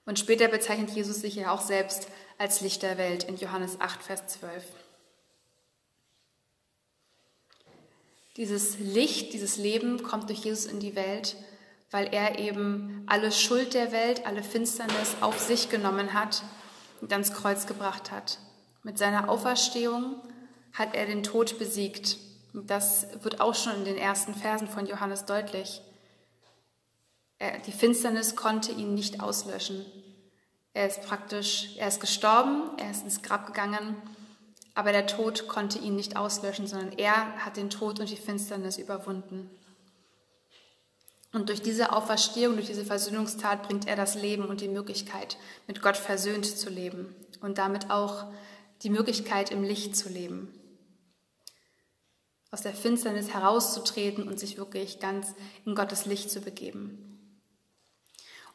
Und 0.06 0.20
später 0.20 0.46
bezeichnet 0.46 0.90
Jesus 0.90 1.20
sich 1.20 1.34
ja 1.34 1.52
auch 1.52 1.60
selbst 1.60 2.08
als 2.38 2.60
Licht 2.60 2.82
der 2.82 2.96
Welt 2.96 3.24
in 3.24 3.36
Johannes 3.36 3.80
8, 3.80 4.02
Vers 4.02 4.26
12. 4.28 4.62
Dieses 8.38 8.78
Licht, 8.78 9.32
dieses 9.32 9.56
Leben 9.56 10.04
kommt 10.04 10.28
durch 10.28 10.44
Jesus 10.44 10.66
in 10.66 10.78
die 10.78 10.94
Welt, 10.94 11.36
weil 11.90 12.14
er 12.14 12.38
eben 12.38 13.02
alle 13.08 13.32
Schuld 13.32 13.74
der 13.74 13.90
Welt, 13.90 14.26
alle 14.26 14.44
Finsternis 14.44 15.16
auf 15.20 15.40
sich 15.40 15.70
genommen 15.70 16.14
hat 16.14 16.44
und 17.00 17.12
ans 17.12 17.34
Kreuz 17.34 17.66
gebracht 17.66 18.12
hat. 18.12 18.38
Mit 18.84 18.96
seiner 18.96 19.28
Auferstehung 19.28 20.20
hat 20.72 20.94
er 20.94 21.06
den 21.06 21.24
Tod 21.24 21.58
besiegt. 21.58 22.16
Und 22.54 22.70
das 22.70 23.08
wird 23.22 23.40
auch 23.40 23.56
schon 23.56 23.74
in 23.74 23.84
den 23.84 23.98
ersten 23.98 24.34
Versen 24.34 24.68
von 24.68 24.86
Johannes 24.86 25.24
deutlich. 25.24 25.82
Er, 27.40 27.58
die 27.58 27.72
Finsternis 27.72 28.36
konnte 28.36 28.70
ihn 28.70 28.94
nicht 28.94 29.20
auslöschen. 29.20 29.84
Er 30.74 30.86
ist 30.86 31.02
praktisch, 31.02 31.70
er 31.76 31.88
ist 31.88 32.00
gestorben, 32.00 32.70
er 32.78 32.92
ist 32.92 33.02
ins 33.02 33.20
Grab 33.20 33.46
gegangen, 33.48 33.96
aber 34.78 34.92
der 34.92 35.08
Tod 35.08 35.48
konnte 35.48 35.80
ihn 35.80 35.96
nicht 35.96 36.16
auslöschen, 36.16 36.68
sondern 36.68 36.92
er 36.92 37.44
hat 37.44 37.56
den 37.56 37.68
Tod 37.68 37.98
und 37.98 38.08
die 38.08 38.16
Finsternis 38.16 38.78
überwunden. 38.78 39.50
Und 41.32 41.48
durch 41.48 41.60
diese 41.60 41.92
Auferstehung, 41.92 42.54
durch 42.54 42.68
diese 42.68 42.84
Versöhnungstat 42.84 43.64
bringt 43.64 43.88
er 43.88 43.96
das 43.96 44.14
Leben 44.14 44.44
und 44.44 44.60
die 44.60 44.68
Möglichkeit, 44.68 45.36
mit 45.66 45.82
Gott 45.82 45.96
versöhnt 45.96 46.46
zu 46.46 46.70
leben 46.70 47.12
und 47.40 47.58
damit 47.58 47.90
auch 47.90 48.26
die 48.84 48.90
Möglichkeit, 48.90 49.50
im 49.50 49.64
Licht 49.64 49.96
zu 49.96 50.08
leben 50.08 50.54
aus 52.52 52.62
der 52.62 52.72
Finsternis 52.72 53.34
herauszutreten 53.34 54.28
und 54.28 54.38
sich 54.38 54.56
wirklich 54.58 55.00
ganz 55.00 55.34
in 55.66 55.74
Gottes 55.74 56.06
Licht 56.06 56.30
zu 56.30 56.40
begeben. 56.40 57.04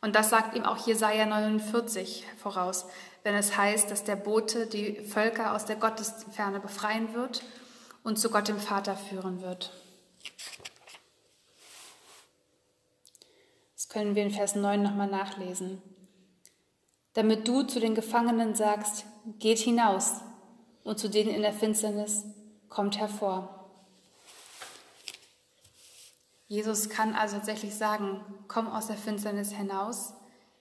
Und 0.01 0.15
das 0.15 0.29
sagt 0.29 0.55
ihm 0.55 0.63
auch 0.63 0.87
Jesaja 0.87 1.25
49 1.25 2.25
voraus, 2.37 2.85
wenn 3.23 3.35
es 3.35 3.57
heißt, 3.57 3.89
dass 3.89 4.03
der 4.03 4.15
Bote 4.15 4.67
die 4.67 5.01
Völker 5.01 5.53
aus 5.53 5.65
der 5.65 5.77
Gottesferne 5.77 6.59
befreien 6.59 7.13
wird 7.13 7.43
und 8.03 8.19
zu 8.19 8.29
Gott 8.29 8.47
dem 8.47 8.59
Vater 8.59 8.95
führen 8.95 9.41
wird. 9.41 9.71
Das 13.75 13.89
können 13.89 14.15
wir 14.15 14.23
in 14.23 14.31
Vers 14.31 14.55
9 14.55 14.81
nochmal 14.81 15.09
nachlesen. 15.09 15.81
Damit 17.13 17.47
du 17.47 17.63
zu 17.63 17.79
den 17.79 17.95
Gefangenen 17.95 18.55
sagst, 18.55 19.05
geht 19.39 19.59
hinaus, 19.59 20.21
und 20.83 20.99
zu 20.99 21.09
denen 21.09 21.29
in 21.29 21.41
der 21.41 21.53
Finsternis 21.53 22.23
kommt 22.69 22.97
hervor. 22.97 23.69
Jesus 26.47 26.89
kann 26.89 27.15
also 27.15 27.37
tatsächlich 27.37 27.75
sagen, 27.75 28.21
komm 28.47 28.67
aus 28.67 28.87
der 28.87 28.97
Finsternis 28.97 29.51
hinaus 29.51 30.13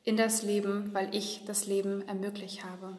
in 0.05 0.17
das 0.17 0.43
Leben, 0.43 0.93
weil 0.95 1.15
ich 1.15 1.45
das 1.47 1.67
Leben 1.67 2.07
ermöglicht 2.09 2.65
habe. 2.65 2.99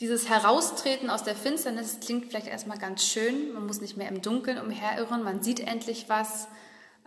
Dieses 0.00 0.28
Heraustreten 0.28 1.08
aus 1.08 1.22
der 1.22 1.34
Finsternis 1.34 2.00
klingt 2.00 2.26
vielleicht 2.26 2.48
erstmal 2.48 2.78
ganz 2.78 3.06
schön. 3.06 3.54
Man 3.54 3.66
muss 3.66 3.80
nicht 3.80 3.96
mehr 3.96 4.08
im 4.08 4.20
Dunkeln 4.20 4.58
umherirren, 4.58 5.22
man 5.22 5.42
sieht 5.42 5.60
endlich 5.60 6.08
was. 6.08 6.48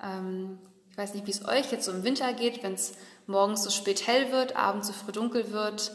Ähm, 0.01 0.59
ich 0.89 0.97
weiß 0.97 1.13
nicht, 1.13 1.27
wie 1.27 1.31
es 1.31 1.45
euch 1.45 1.71
jetzt 1.71 1.85
so 1.85 1.91
im 1.91 2.03
Winter 2.03 2.33
geht, 2.33 2.63
wenn 2.63 2.73
es 2.73 2.93
morgens 3.27 3.63
so 3.63 3.69
spät 3.69 4.07
hell 4.07 4.31
wird, 4.31 4.55
abends 4.55 4.87
so 4.87 4.93
früh 4.93 5.11
dunkel 5.11 5.51
wird. 5.51 5.91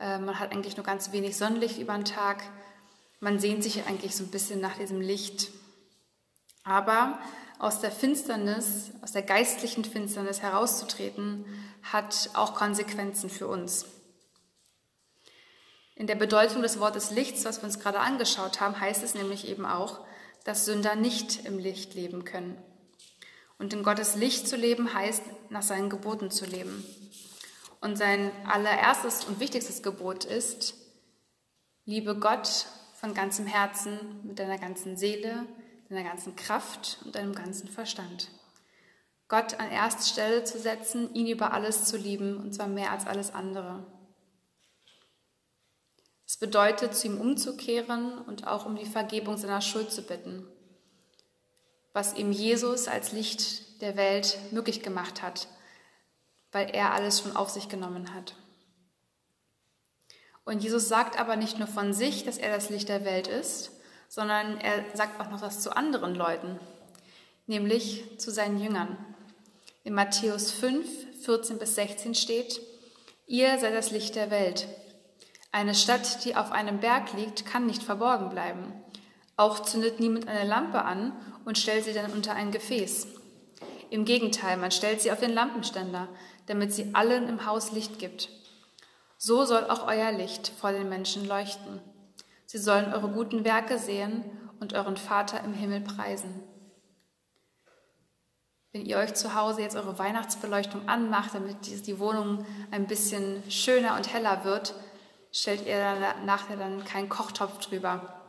Äh, 0.00 0.18
man 0.18 0.40
hat 0.40 0.52
eigentlich 0.52 0.76
nur 0.76 0.84
ganz 0.84 1.12
wenig 1.12 1.36
Sonnenlicht 1.36 1.78
über 1.78 1.94
den 1.94 2.04
Tag 2.04 2.42
man 3.24 3.38
sehnt 3.38 3.62
sich 3.62 3.86
eigentlich 3.86 4.14
so 4.14 4.22
ein 4.22 4.30
bisschen 4.30 4.60
nach 4.60 4.76
diesem 4.76 5.00
Licht. 5.00 5.50
Aber 6.62 7.18
aus 7.58 7.80
der 7.80 7.90
Finsternis, 7.90 8.90
aus 9.02 9.12
der 9.12 9.22
geistlichen 9.22 9.84
Finsternis 9.84 10.42
herauszutreten, 10.42 11.44
hat 11.82 12.30
auch 12.34 12.54
Konsequenzen 12.54 13.30
für 13.30 13.46
uns. 13.46 13.86
In 15.96 16.06
der 16.06 16.16
Bedeutung 16.16 16.62
des 16.62 16.80
Wortes 16.80 17.10
Lichts, 17.10 17.44
was 17.44 17.58
wir 17.58 17.64
uns 17.64 17.78
gerade 17.78 18.00
angeschaut 18.00 18.60
haben, 18.60 18.80
heißt 18.80 19.04
es 19.04 19.14
nämlich 19.14 19.48
eben 19.48 19.64
auch, 19.64 20.00
dass 20.44 20.64
Sünder 20.64 20.96
nicht 20.96 21.46
im 21.46 21.58
Licht 21.58 21.94
leben 21.94 22.24
können. 22.24 22.60
Und 23.58 23.72
in 23.72 23.84
Gottes 23.84 24.16
Licht 24.16 24.48
zu 24.48 24.56
leben 24.56 24.92
heißt, 24.92 25.22
nach 25.50 25.62
seinen 25.62 25.88
Geboten 25.88 26.30
zu 26.30 26.44
leben. 26.44 26.84
Und 27.80 27.96
sein 27.96 28.32
allererstes 28.46 29.24
und 29.24 29.38
wichtigstes 29.38 29.82
Gebot 29.82 30.24
ist, 30.24 30.74
liebe 31.84 32.18
Gott 32.18 32.66
von 32.98 33.14
ganzem 33.14 33.46
Herzen, 33.46 34.20
mit 34.24 34.38
deiner 34.38 34.58
ganzen 34.58 34.96
Seele, 34.96 35.46
deiner 35.94 36.08
ganzen 36.08 36.36
Kraft 36.36 36.98
und 37.04 37.14
deinem 37.14 37.34
ganzen 37.34 37.68
Verstand. 37.68 38.30
Gott 39.28 39.58
an 39.58 39.70
erste 39.70 40.04
Stelle 40.08 40.44
zu 40.44 40.58
setzen, 40.58 41.14
ihn 41.14 41.26
über 41.26 41.52
alles 41.52 41.84
zu 41.84 41.96
lieben, 41.96 42.36
und 42.36 42.54
zwar 42.54 42.68
mehr 42.68 42.92
als 42.92 43.06
alles 43.06 43.32
andere. 43.32 43.86
Es 46.26 46.36
bedeutet, 46.36 46.94
zu 46.94 47.06
ihm 47.06 47.20
umzukehren 47.20 48.18
und 48.18 48.46
auch 48.46 48.66
um 48.66 48.76
die 48.76 48.86
Vergebung 48.86 49.36
seiner 49.36 49.60
Schuld 49.60 49.90
zu 49.90 50.02
bitten, 50.02 50.46
was 51.92 52.14
ihm 52.14 52.32
Jesus 52.32 52.88
als 52.88 53.12
Licht 53.12 53.80
der 53.80 53.96
Welt 53.96 54.38
möglich 54.50 54.82
gemacht 54.82 55.22
hat, 55.22 55.48
weil 56.52 56.70
er 56.70 56.92
alles 56.92 57.20
schon 57.20 57.36
auf 57.36 57.50
sich 57.50 57.68
genommen 57.68 58.14
hat. 58.14 58.34
Und 60.44 60.62
Jesus 60.62 60.88
sagt 60.88 61.18
aber 61.18 61.36
nicht 61.36 61.58
nur 61.58 61.68
von 61.68 61.92
sich, 61.92 62.24
dass 62.24 62.36
er 62.38 62.54
das 62.54 62.68
Licht 62.68 62.88
der 62.88 63.04
Welt 63.04 63.28
ist, 63.28 63.70
sondern 64.08 64.58
er 64.58 64.84
sagt 64.94 65.20
auch 65.20 65.30
noch 65.30 65.40
das 65.40 65.60
zu 65.60 65.76
anderen 65.76 66.14
Leuten, 66.14 66.58
nämlich 67.46 68.18
zu 68.18 68.30
seinen 68.30 68.60
Jüngern. 68.60 68.96
In 69.82 69.94
Matthäus 69.94 70.50
5, 70.50 71.24
14 71.24 71.58
bis 71.58 71.74
16 71.74 72.14
steht, 72.14 72.60
Ihr 73.26 73.58
seid 73.58 73.74
das 73.74 73.90
Licht 73.90 74.16
der 74.16 74.30
Welt. 74.30 74.68
Eine 75.50 75.74
Stadt, 75.74 76.24
die 76.24 76.36
auf 76.36 76.52
einem 76.52 76.80
Berg 76.80 77.12
liegt, 77.14 77.46
kann 77.46 77.64
nicht 77.64 77.82
verborgen 77.82 78.28
bleiben. 78.28 78.72
Auch 79.36 79.60
zündet 79.60 79.98
niemand 79.98 80.28
eine 80.28 80.48
Lampe 80.48 80.82
an 80.84 81.12
und 81.44 81.58
stellt 81.58 81.84
sie 81.84 81.94
dann 81.94 82.12
unter 82.12 82.34
ein 82.34 82.50
Gefäß. 82.50 83.06
Im 83.90 84.04
Gegenteil, 84.04 84.56
man 84.56 84.70
stellt 84.70 85.00
sie 85.00 85.10
auf 85.10 85.20
den 85.20 85.32
Lampenständer, 85.32 86.08
damit 86.46 86.72
sie 86.72 86.94
allen 86.94 87.28
im 87.28 87.46
Haus 87.46 87.72
Licht 87.72 87.98
gibt. 87.98 88.28
So 89.16 89.44
soll 89.44 89.70
auch 89.70 89.86
euer 89.86 90.12
Licht 90.12 90.48
vor 90.60 90.72
den 90.72 90.88
Menschen 90.88 91.26
leuchten. 91.26 91.80
Sie 92.54 92.60
sollen 92.60 92.94
eure 92.94 93.08
guten 93.08 93.44
Werke 93.44 93.80
sehen 93.80 94.22
und 94.60 94.74
euren 94.74 94.96
Vater 94.96 95.42
im 95.42 95.52
Himmel 95.52 95.80
preisen. 95.80 96.40
Wenn 98.70 98.86
ihr 98.86 98.96
euch 98.98 99.12
zu 99.14 99.34
Hause 99.34 99.62
jetzt 99.62 99.74
eure 99.74 99.98
Weihnachtsbeleuchtung 99.98 100.88
anmacht, 100.88 101.34
damit 101.34 101.56
die 101.84 101.98
Wohnung 101.98 102.46
ein 102.70 102.86
bisschen 102.86 103.42
schöner 103.50 103.96
und 103.96 104.12
heller 104.12 104.44
wird, 104.44 104.72
stellt 105.32 105.66
ihr 105.66 106.14
nachher 106.24 106.56
dann 106.56 106.84
keinen 106.84 107.08
Kochtopf 107.08 107.58
drüber, 107.58 108.22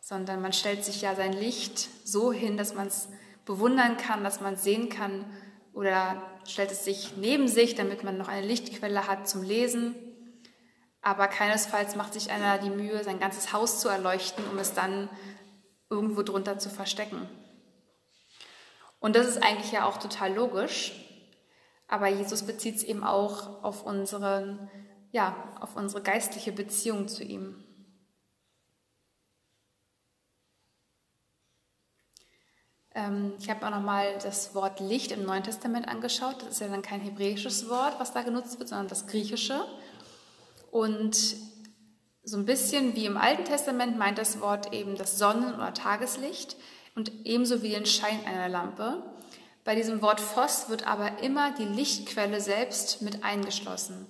sondern 0.00 0.40
man 0.40 0.54
stellt 0.54 0.82
sich 0.82 1.02
ja 1.02 1.14
sein 1.14 1.34
Licht 1.34 1.90
so 2.08 2.32
hin, 2.32 2.56
dass 2.56 2.74
man 2.74 2.86
es 2.86 3.06
bewundern 3.44 3.98
kann, 3.98 4.24
dass 4.24 4.40
man 4.40 4.54
es 4.54 4.64
sehen 4.64 4.88
kann 4.88 5.26
oder 5.74 6.22
stellt 6.46 6.70
es 6.72 6.86
sich 6.86 7.18
neben 7.18 7.48
sich, 7.48 7.74
damit 7.74 8.02
man 8.02 8.16
noch 8.16 8.28
eine 8.28 8.46
Lichtquelle 8.46 9.06
hat 9.06 9.28
zum 9.28 9.42
Lesen. 9.42 9.94
Aber 11.06 11.28
keinesfalls 11.28 11.94
macht 11.94 12.14
sich 12.14 12.32
einer 12.32 12.58
die 12.58 12.68
Mühe, 12.68 13.04
sein 13.04 13.20
ganzes 13.20 13.52
Haus 13.52 13.78
zu 13.78 13.88
erleuchten, 13.88 14.42
um 14.50 14.58
es 14.58 14.74
dann 14.74 15.08
irgendwo 15.88 16.24
drunter 16.24 16.58
zu 16.58 16.68
verstecken. 16.68 17.28
Und 18.98 19.14
das 19.14 19.28
ist 19.28 19.40
eigentlich 19.40 19.70
ja 19.70 19.84
auch 19.84 19.98
total 19.98 20.34
logisch. 20.34 20.94
Aber 21.86 22.08
Jesus 22.08 22.42
bezieht 22.42 22.74
es 22.74 22.82
eben 22.82 23.04
auch 23.04 23.62
auf, 23.62 23.84
unseren, 23.84 24.68
ja, 25.12 25.36
auf 25.60 25.76
unsere 25.76 26.02
geistliche 26.02 26.50
Beziehung 26.50 27.06
zu 27.06 27.22
ihm. 27.22 27.62
Ähm, 32.96 33.34
ich 33.38 33.48
habe 33.48 33.64
auch 33.64 33.70
nochmal 33.70 34.18
das 34.24 34.56
Wort 34.56 34.80
Licht 34.80 35.12
im 35.12 35.24
Neuen 35.24 35.44
Testament 35.44 35.86
angeschaut. 35.86 36.42
Das 36.42 36.54
ist 36.54 36.60
ja 36.62 36.66
dann 36.66 36.82
kein 36.82 37.00
hebräisches 37.00 37.68
Wort, 37.68 38.00
was 38.00 38.12
da 38.12 38.22
genutzt 38.22 38.58
wird, 38.58 38.70
sondern 38.70 38.88
das 38.88 39.06
griechische. 39.06 39.64
Und 40.76 41.36
so 42.22 42.36
ein 42.36 42.44
bisschen 42.44 42.94
wie 42.96 43.06
im 43.06 43.16
Alten 43.16 43.46
Testament 43.46 43.96
meint 43.96 44.18
das 44.18 44.42
Wort 44.42 44.74
eben 44.74 44.94
das 44.94 45.16
Sonnen- 45.16 45.54
oder 45.54 45.72
Tageslicht 45.72 46.54
und 46.94 47.10
ebenso 47.24 47.62
wie 47.62 47.70
den 47.70 47.86
Schein 47.86 48.20
einer 48.26 48.50
Lampe. 48.50 49.02
Bei 49.64 49.74
diesem 49.74 50.02
Wort 50.02 50.20
Phos 50.20 50.68
wird 50.68 50.86
aber 50.86 51.22
immer 51.22 51.54
die 51.54 51.64
Lichtquelle 51.64 52.42
selbst 52.42 53.00
mit 53.00 53.24
eingeschlossen. 53.24 54.06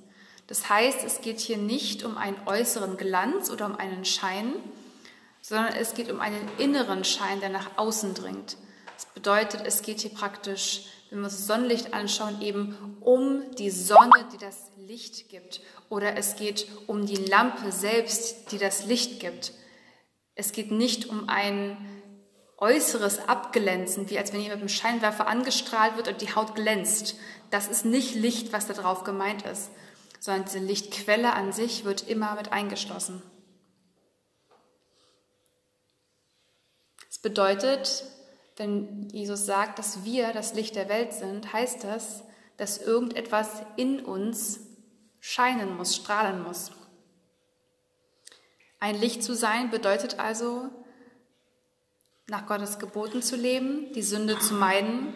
Das 0.49 0.69
heißt, 0.69 1.05
es 1.05 1.21
geht 1.21 1.39
hier 1.39 1.57
nicht 1.57 2.03
um 2.03 2.19
einen 2.19 2.37
äußeren 2.47 2.97
Glanz 2.97 3.49
oder 3.49 3.67
um 3.67 3.77
einen 3.77 4.05
Schein, 4.05 4.53
sondern 5.43 5.73
es 5.75 5.95
geht 5.95 6.11
um 6.11 6.19
einen 6.19 6.49
inneren 6.59 7.05
Schein, 7.05 7.39
der 7.39 7.51
nach 7.51 7.79
außen 7.79 8.15
dringt. 8.15 8.57
Das 8.97 9.07
bedeutet, 9.15 9.61
es 9.65 9.83
geht 9.83 10.01
hier 10.01 10.13
praktisch, 10.13 10.87
wenn 11.11 11.21
wir 11.21 11.25
uns 11.27 11.37
das 11.37 11.47
Sonnenlicht 11.47 11.95
anschauen, 11.95 12.43
eben 12.43 12.97
um 13.01 13.43
die 13.57 13.71
Sonne, 13.71 14.27
die 14.33 14.39
das 14.39 14.71
Licht 14.77 15.29
gibt. 15.29 15.61
Oder 15.89 16.17
es 16.17 16.37
geht 16.37 16.67
um 16.87 17.07
die 17.07 17.17
Lampe 17.17 17.71
selbst, 17.71 18.51
die 18.51 18.59
das 18.59 18.87
Licht 18.87 19.21
gibt. 19.21 19.53
Es 20.35 20.53
geht 20.53 20.71
nicht 20.71 21.07
um 21.07 21.29
ein 21.29 21.77
äußeres 22.59 23.29
Abglänzen, 23.29 24.11
wie 24.11 24.19
als 24.19 24.33
wenn 24.33 24.41
jemand 24.41 24.63
mit 24.63 24.71
einem 24.71 24.77
Scheinwerfer 24.77 25.27
angestrahlt 25.27 25.97
wird 25.97 26.09
und 26.09 26.21
die 26.23 26.35
Haut 26.35 26.55
glänzt. 26.55 27.17
Das 27.51 27.69
ist 27.69 27.85
nicht 27.85 28.15
Licht, 28.15 28.53
was 28.53 28.67
da 28.67 28.75
drauf 28.75 29.05
gemeint 29.05 29.43
ist, 29.43 29.71
sondern 30.19 30.45
diese 30.45 30.59
Lichtquelle 30.59 31.33
an 31.35 31.53
sich 31.53 31.85
wird 31.85 32.09
immer 32.09 32.35
mit 32.35 32.53
eingeschlossen. 32.53 33.23
Es 37.09 37.19
bedeutet, 37.19 38.05
wenn 38.57 39.09
Jesus 39.11 39.47
sagt, 39.47 39.79
dass 39.79 40.05
wir 40.05 40.33
das 40.33 40.55
Licht 40.55 40.77
der 40.77 40.89
Welt 40.89 41.13
sind, 41.13 41.53
heißt 41.53 41.85
das, 41.85 42.25
dass 42.57 42.79
irgendetwas 42.79 43.63
in 43.77 44.01
uns 44.01 44.61
scheinen 45.21 45.77
muss, 45.77 45.95
strahlen 45.97 46.43
muss. 46.43 46.73
Ein 48.81 48.99
Licht 48.99 49.23
zu 49.23 49.35
sein 49.35 49.71
bedeutet 49.71 50.19
also, 50.19 50.71
nach 52.29 52.47
Gottes 52.47 52.79
Geboten 52.79 53.23
zu 53.23 53.37
leben, 53.37 53.93
die 53.93 54.03
Sünde 54.03 54.39
zu 54.39 54.55
meiden, 54.55 55.15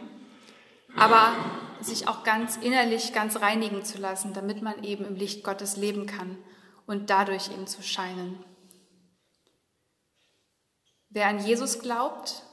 aber 0.97 1.35
sich 1.81 2.09
auch 2.09 2.25
ganz 2.25 2.57
innerlich 2.57 3.13
ganz 3.13 3.41
reinigen 3.41 3.85
zu 3.85 3.99
lassen, 3.99 4.33
damit 4.35 4.63
man 4.63 4.85
eben 4.85 5.05
im 5.05 5.17
Licht 5.17 5.45
Gottes 5.45 5.77
leben 5.77 6.07
kann 6.07 6.39
und 6.87 7.11
dadurch 7.11 7.51
eben 7.51 7.67
zu 7.67 7.83
scheinen. 7.83 8.45
Wer 11.09 11.27
an 11.27 11.45
Jesus 11.45 11.81
glaubt, 11.81 12.45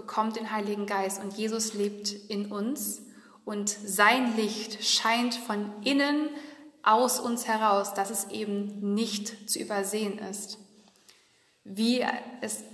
bekommt 0.00 0.36
den 0.36 0.50
Heiligen 0.50 0.86
Geist 0.86 1.22
und 1.22 1.34
Jesus 1.34 1.74
lebt 1.74 2.10
in 2.10 2.46
uns 2.46 3.02
und 3.44 3.68
sein 3.68 4.34
Licht 4.34 4.82
scheint 4.82 5.34
von 5.34 5.70
innen 5.84 6.30
aus 6.82 7.20
uns 7.20 7.46
heraus, 7.46 7.92
dass 7.92 8.08
es 8.08 8.30
eben 8.30 8.94
nicht 8.94 9.50
zu 9.50 9.58
übersehen 9.58 10.18
ist. 10.18 10.56
Wie 11.64 12.02
es, 12.40 12.64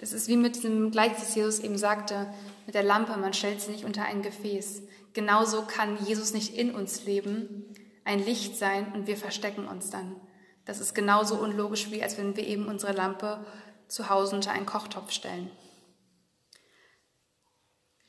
es 0.00 0.12
ist 0.12 0.26
wie 0.26 0.36
mit 0.36 0.64
dem 0.64 0.90
Gleichnis, 0.90 1.20
das 1.20 1.34
Jesus 1.36 1.60
eben 1.60 1.78
sagte, 1.78 2.26
mit 2.66 2.74
der 2.74 2.82
Lampe, 2.82 3.16
man 3.16 3.32
stellt 3.32 3.60
sie 3.60 3.70
nicht 3.70 3.84
unter 3.84 4.02
ein 4.02 4.22
Gefäß. 4.22 4.82
Genauso 5.12 5.62
kann 5.62 6.04
Jesus 6.04 6.34
nicht 6.34 6.56
in 6.56 6.74
uns 6.74 7.04
leben, 7.04 7.64
ein 8.04 8.24
Licht 8.24 8.56
sein 8.56 8.92
und 8.94 9.06
wir 9.06 9.16
verstecken 9.16 9.68
uns 9.68 9.90
dann. 9.90 10.16
Das 10.64 10.80
ist 10.80 10.94
genauso 10.94 11.36
unlogisch, 11.36 11.92
wie 11.92 12.02
als 12.02 12.18
wenn 12.18 12.34
wir 12.36 12.44
eben 12.44 12.66
unsere 12.66 12.92
Lampe 12.92 13.46
zu 13.86 14.08
Hause 14.08 14.34
unter 14.34 14.50
einen 14.50 14.66
Kochtopf 14.66 15.12
stellen. 15.12 15.48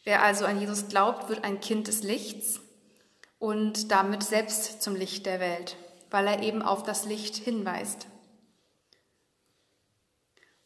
Wer 0.04 0.22
also 0.22 0.46
an 0.46 0.60
Jesus 0.60 0.88
glaubt, 0.90 1.30
wird 1.30 1.44
ein 1.44 1.62
Kind 1.62 1.88
des 1.88 2.04
Lichts 2.04 2.60
und 3.40 3.92
damit 3.92 4.24
selbst 4.24 4.82
zum 4.82 4.96
Licht 4.96 5.26
der 5.26 5.40
Welt, 5.40 5.78
weil 6.10 6.28
er 6.28 6.44
eben 6.44 6.62
auf 6.62 6.84
das 6.84 7.06
Licht 7.06 7.36
hinweist. 7.36 8.08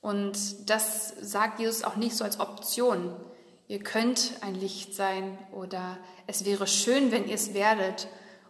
Und 0.01 0.69
das 0.69 1.13
sagt 1.21 1.59
Jesus 1.59 1.83
auch 1.83 1.95
nicht 1.95 2.15
so 2.15 2.23
als 2.23 2.39
Option. 2.39 3.15
Ihr 3.67 3.79
könnt 3.79 4.33
ein 4.41 4.55
Licht 4.55 4.95
sein 4.95 5.37
oder 5.51 5.97
es 6.25 6.45
wäre 6.45 6.67
schön, 6.67 7.11
wenn 7.11 7.27
ihr 7.27 7.35
es 7.35 7.53
werdet 7.53 8.07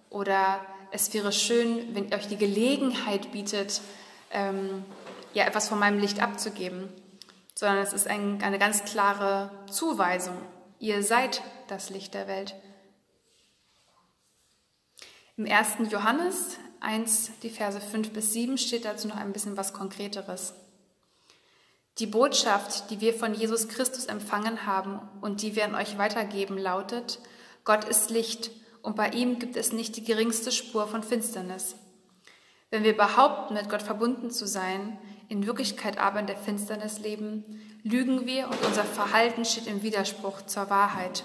oder 0.09 0.59
es 0.91 1.13
wäre 1.13 1.31
schön, 1.31 1.95
wenn 1.95 2.09
ihr 2.09 2.17
euch 2.17 2.27
die 2.27 2.37
Gelegenheit 2.37 3.31
bietet, 3.31 3.81
ähm, 4.31 4.85
ja 5.33 5.45
etwas 5.45 5.67
von 5.67 5.79
meinem 5.79 5.99
Licht 5.99 6.21
abzugeben, 6.21 6.89
sondern 7.55 7.79
es 7.79 7.93
ist 7.93 8.07
ein, 8.07 8.41
eine 8.43 8.59
ganz 8.59 8.83
klare 8.85 9.51
Zuweisung. 9.69 10.37
Ihr 10.79 11.01
seid 11.01 11.41
das 11.69 11.89
Licht 11.89 12.13
der 12.13 12.27
Welt. 12.27 12.53
Im 15.35 15.45
1. 15.45 15.91
Johannes 15.91 16.57
1, 16.81 17.31
die 17.41 17.49
Verse 17.49 17.81
5 17.81 18.11
bis 18.11 18.33
7 18.33 18.59
steht 18.59 18.85
dazu 18.85 19.07
noch 19.07 19.15
ein 19.15 19.33
bisschen 19.33 19.57
was 19.57 19.73
Konkreteres. 19.73 20.53
Die 21.97 22.05
Botschaft, 22.05 22.91
die 22.91 23.01
wir 23.01 23.15
von 23.15 23.33
Jesus 23.33 23.67
Christus 23.67 24.05
empfangen 24.05 24.67
haben 24.67 24.99
und 25.21 25.41
die 25.41 25.55
wir 25.55 25.65
an 25.65 25.73
euch 25.73 25.97
weitergeben, 25.97 26.59
lautet, 26.59 27.19
Gott 27.63 27.85
ist 27.85 28.11
Licht 28.11 28.51
und 28.83 28.95
bei 28.95 29.09
ihm 29.09 29.39
gibt 29.39 29.57
es 29.57 29.73
nicht 29.73 29.95
die 29.95 30.03
geringste 30.03 30.51
Spur 30.51 30.87
von 30.87 31.01
Finsternis. 31.01 31.75
Wenn 32.69 32.83
wir 32.83 32.95
behaupten, 32.95 33.55
mit 33.55 33.67
Gott 33.69 33.81
verbunden 33.81 34.29
zu 34.29 34.45
sein, 34.45 34.99
in 35.27 35.47
Wirklichkeit 35.47 35.97
aber 35.97 36.19
in 36.19 36.27
der 36.27 36.37
Finsternis 36.37 36.99
leben, 36.99 37.76
lügen 37.87 38.25
wir 38.25 38.49
und 38.49 38.61
unser 38.65 38.83
Verhalten 38.83 39.45
steht 39.45 39.67
im 39.67 39.81
Widerspruch 39.81 40.41
zur 40.43 40.69
Wahrheit. 40.69 41.23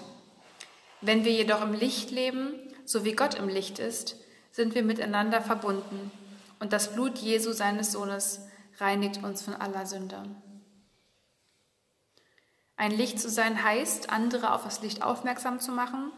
Wenn 1.01 1.25
wir 1.25 1.31
jedoch 1.31 1.61
im 1.61 1.73
Licht 1.73 2.11
leben, 2.11 2.53
so 2.85 3.03
wie 3.03 3.13
Gott 3.13 3.35
im 3.35 3.49
Licht 3.49 3.79
ist, 3.79 4.15
sind 4.51 4.73
wir 4.75 4.83
miteinander 4.83 5.41
verbunden 5.41 6.11
und 6.59 6.71
das 6.71 6.93
Blut 6.93 7.17
Jesu 7.17 7.51
seines 7.51 7.91
Sohnes 7.91 8.41
reinigt 8.77 9.23
uns 9.23 9.41
von 9.41 9.53
aller 9.53 9.85
Sünde. 9.85 10.23
Ein 12.77 12.91
Licht 12.91 13.19
zu 13.19 13.29
sein 13.29 13.63
heißt, 13.63 14.09
andere 14.09 14.53
auf 14.53 14.63
das 14.63 14.81
Licht 14.81 15.03
aufmerksam 15.03 15.59
zu 15.59 15.71
machen 15.71 16.11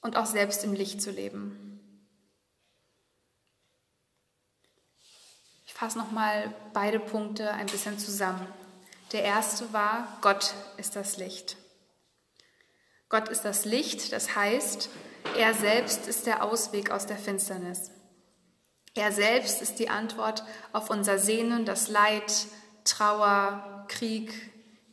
und 0.00 0.16
auch 0.16 0.26
selbst 0.26 0.64
im 0.64 0.74
Licht 0.74 1.00
zu 1.00 1.10
leben. 1.10 1.80
Ich 5.66 5.74
fasse 5.74 5.98
nochmal 5.98 6.54
beide 6.72 7.00
Punkte 7.00 7.50
ein 7.52 7.66
bisschen 7.66 7.98
zusammen. 7.98 8.46
Der 9.14 9.22
erste 9.22 9.72
war, 9.72 10.08
Gott 10.22 10.54
ist 10.76 10.96
das 10.96 11.18
Licht. 11.18 11.56
Gott 13.08 13.28
ist 13.28 13.42
das 13.42 13.64
Licht, 13.64 14.12
das 14.12 14.34
heißt, 14.34 14.90
er 15.38 15.54
selbst 15.54 16.08
ist 16.08 16.26
der 16.26 16.42
Ausweg 16.42 16.90
aus 16.90 17.06
der 17.06 17.16
Finsternis. 17.16 17.92
Er 18.96 19.12
selbst 19.12 19.62
ist 19.62 19.78
die 19.78 19.88
Antwort 19.88 20.42
auf 20.72 20.90
unser 20.90 21.20
Sehnen, 21.20 21.64
das 21.64 21.86
Leid, 21.86 22.48
Trauer, 22.82 23.84
Krieg, 23.86 24.32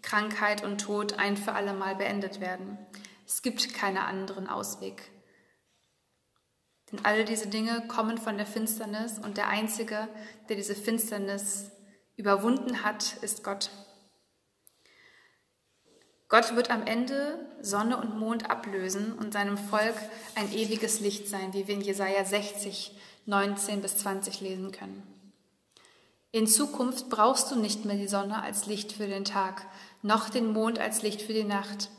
Krankheit 0.04 0.64
und 0.64 0.82
Tod 0.82 1.18
ein 1.18 1.36
für 1.36 1.54
alle 1.54 1.74
Mal 1.74 1.96
beendet 1.96 2.40
werden. 2.40 2.78
Es 3.26 3.42
gibt 3.42 3.74
keinen 3.74 3.98
anderen 3.98 4.48
Ausweg. 4.48 5.02
Denn 6.92 7.04
alle 7.06 7.26
diese 7.26 7.48
Dinge 7.48 7.88
kommen 7.88 8.20
von 8.20 8.38
der 8.38 8.46
Finsternis 8.46 9.18
und 9.18 9.38
der 9.38 9.48
Einzige, 9.48 10.08
der 10.48 10.58
diese 10.58 10.76
Finsternis 10.76 11.72
überwunden 12.18 12.84
hat, 12.84 13.18
ist 13.24 13.44
Gott. 13.44 13.72
Gott 16.32 16.56
wird 16.56 16.72
am 16.72 16.88
Ende 16.88 17.38
Sonne 17.62 17.98
und 17.98 18.18
Mond 18.18 18.50
ablösen 18.50 19.12
und 19.20 19.34
seinem 19.34 19.58
Volk 19.58 19.96
ein 20.36 20.50
ewiges 20.54 21.02
Licht 21.02 21.28
sein, 21.28 21.54
wie 21.54 21.68
wir 21.68 21.76
in 21.76 21.82
Jesaja 21.82 22.24
60, 22.24 22.96
19 23.26 23.82
bis 23.82 23.98
20 23.98 24.40
lesen 24.40 24.72
können. 24.72 25.04
In 26.32 26.48
Zukunft 26.48 27.10
brauchst 27.10 27.52
du 27.52 27.58
nicht 27.58 27.84
mehr 27.84 27.98
die 27.98 28.08
Sonne 28.08 28.42
als 28.42 28.66
Licht 28.66 28.94
für 28.94 29.08
den 29.08 29.26
Tag, 29.26 29.66
noch 30.04 30.30
den 30.30 30.54
Mond 30.54 30.80
als 30.80 31.02
Licht 31.02 31.22
für 31.22 31.34
die 31.34 31.44
Nacht. 31.44 31.90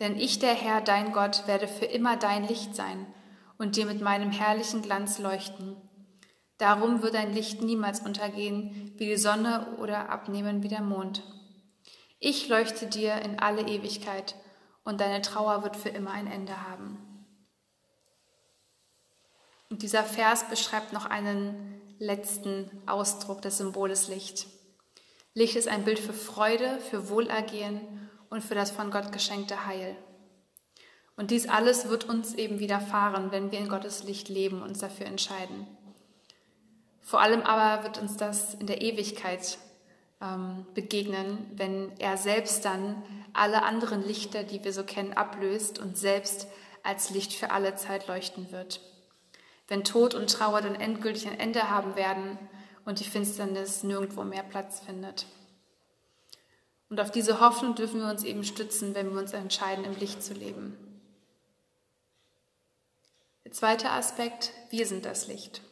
Denn 0.00 0.18
ich, 0.18 0.40
der 0.40 0.54
Herr, 0.54 0.80
dein 0.80 1.12
Gott, 1.12 1.46
werde 1.46 1.68
für 1.68 1.84
immer 1.84 2.16
dein 2.16 2.48
Licht 2.48 2.74
sein 2.74 3.06
und 3.58 3.76
dir 3.76 3.86
mit 3.86 4.00
meinem 4.00 4.32
herrlichen 4.32 4.82
Glanz 4.82 5.20
leuchten. 5.20 5.76
Darum 6.58 7.00
wird 7.00 7.14
dein 7.14 7.32
Licht 7.32 7.62
niemals 7.62 8.00
untergehen 8.00 8.92
wie 8.96 9.06
die 9.06 9.16
Sonne 9.16 9.68
oder 9.80 10.10
abnehmen 10.10 10.64
wie 10.64 10.68
der 10.68 10.82
Mond. 10.82 11.22
Ich 12.20 12.48
leuchte 12.48 12.86
dir 12.86 13.14
in 13.22 13.38
alle 13.38 13.62
Ewigkeit 13.62 14.34
und 14.84 15.00
deine 15.00 15.22
Trauer 15.22 15.62
wird 15.62 15.76
für 15.76 15.90
immer 15.90 16.10
ein 16.10 16.26
Ende 16.26 16.68
haben. 16.68 17.26
Und 19.70 19.82
dieser 19.82 20.02
Vers 20.02 20.48
beschreibt 20.48 20.92
noch 20.92 21.04
einen 21.04 21.80
letzten 21.98 22.70
Ausdruck 22.86 23.42
des 23.42 23.58
Symboles 23.58 24.08
Licht. 24.08 24.46
Licht 25.34 25.56
ist 25.56 25.68
ein 25.68 25.84
Bild 25.84 25.98
für 25.98 26.12
Freude, 26.12 26.80
für 26.80 27.08
Wohlergehen 27.08 28.10
und 28.30 28.42
für 28.42 28.54
das 28.54 28.70
von 28.70 28.90
Gott 28.90 29.12
geschenkte 29.12 29.66
Heil. 29.66 29.96
Und 31.16 31.30
dies 31.30 31.48
alles 31.48 31.88
wird 31.88 32.08
uns 32.08 32.34
eben 32.34 32.58
widerfahren, 32.58 33.30
wenn 33.30 33.52
wir 33.52 33.58
in 33.58 33.68
Gottes 33.68 34.04
Licht 34.04 34.28
leben 34.28 34.62
und 34.62 34.70
uns 34.70 34.78
dafür 34.78 35.06
entscheiden. 35.06 35.66
Vor 37.00 37.20
allem 37.20 37.42
aber 37.42 37.84
wird 37.84 37.98
uns 37.98 38.16
das 38.16 38.54
in 38.54 38.66
der 38.66 38.82
Ewigkeit 38.82 39.58
ähm, 40.20 40.66
begegnen, 40.74 41.50
wenn 41.54 41.92
er 41.98 42.16
selbst 42.16 42.64
dann 42.64 43.02
alle 43.32 43.62
anderen 43.62 44.02
Lichter, 44.02 44.42
die 44.42 44.62
wir 44.64 44.72
so 44.72 44.84
kennen, 44.84 45.12
ablöst 45.12 45.78
und 45.78 45.96
selbst 45.96 46.48
als 46.82 47.10
Licht 47.10 47.32
für 47.32 47.50
alle 47.50 47.76
Zeit 47.76 48.06
leuchten 48.08 48.50
wird. 48.50 48.80
Wenn 49.68 49.84
Tod 49.84 50.14
und 50.14 50.30
Trauer 50.30 50.62
dann 50.62 50.74
endgültig 50.74 51.28
ein 51.28 51.38
Ende 51.38 51.70
haben 51.70 51.94
werden 51.94 52.38
und 52.84 53.00
die 53.00 53.04
Finsternis 53.04 53.82
nirgendwo 53.82 54.24
mehr 54.24 54.42
Platz 54.42 54.80
findet. 54.80 55.26
Und 56.88 57.00
auf 57.00 57.10
diese 57.10 57.40
Hoffnung 57.40 57.74
dürfen 57.74 58.00
wir 58.00 58.08
uns 58.08 58.24
eben 58.24 58.44
stützen, 58.44 58.94
wenn 58.94 59.12
wir 59.12 59.20
uns 59.20 59.34
entscheiden, 59.34 59.84
im 59.84 59.94
Licht 59.96 60.22
zu 60.22 60.32
leben. 60.32 60.76
Der 63.44 63.52
zweite 63.52 63.90
Aspekt, 63.90 64.52
wir 64.70 64.86
sind 64.86 65.04
das 65.04 65.26
Licht. 65.26 65.62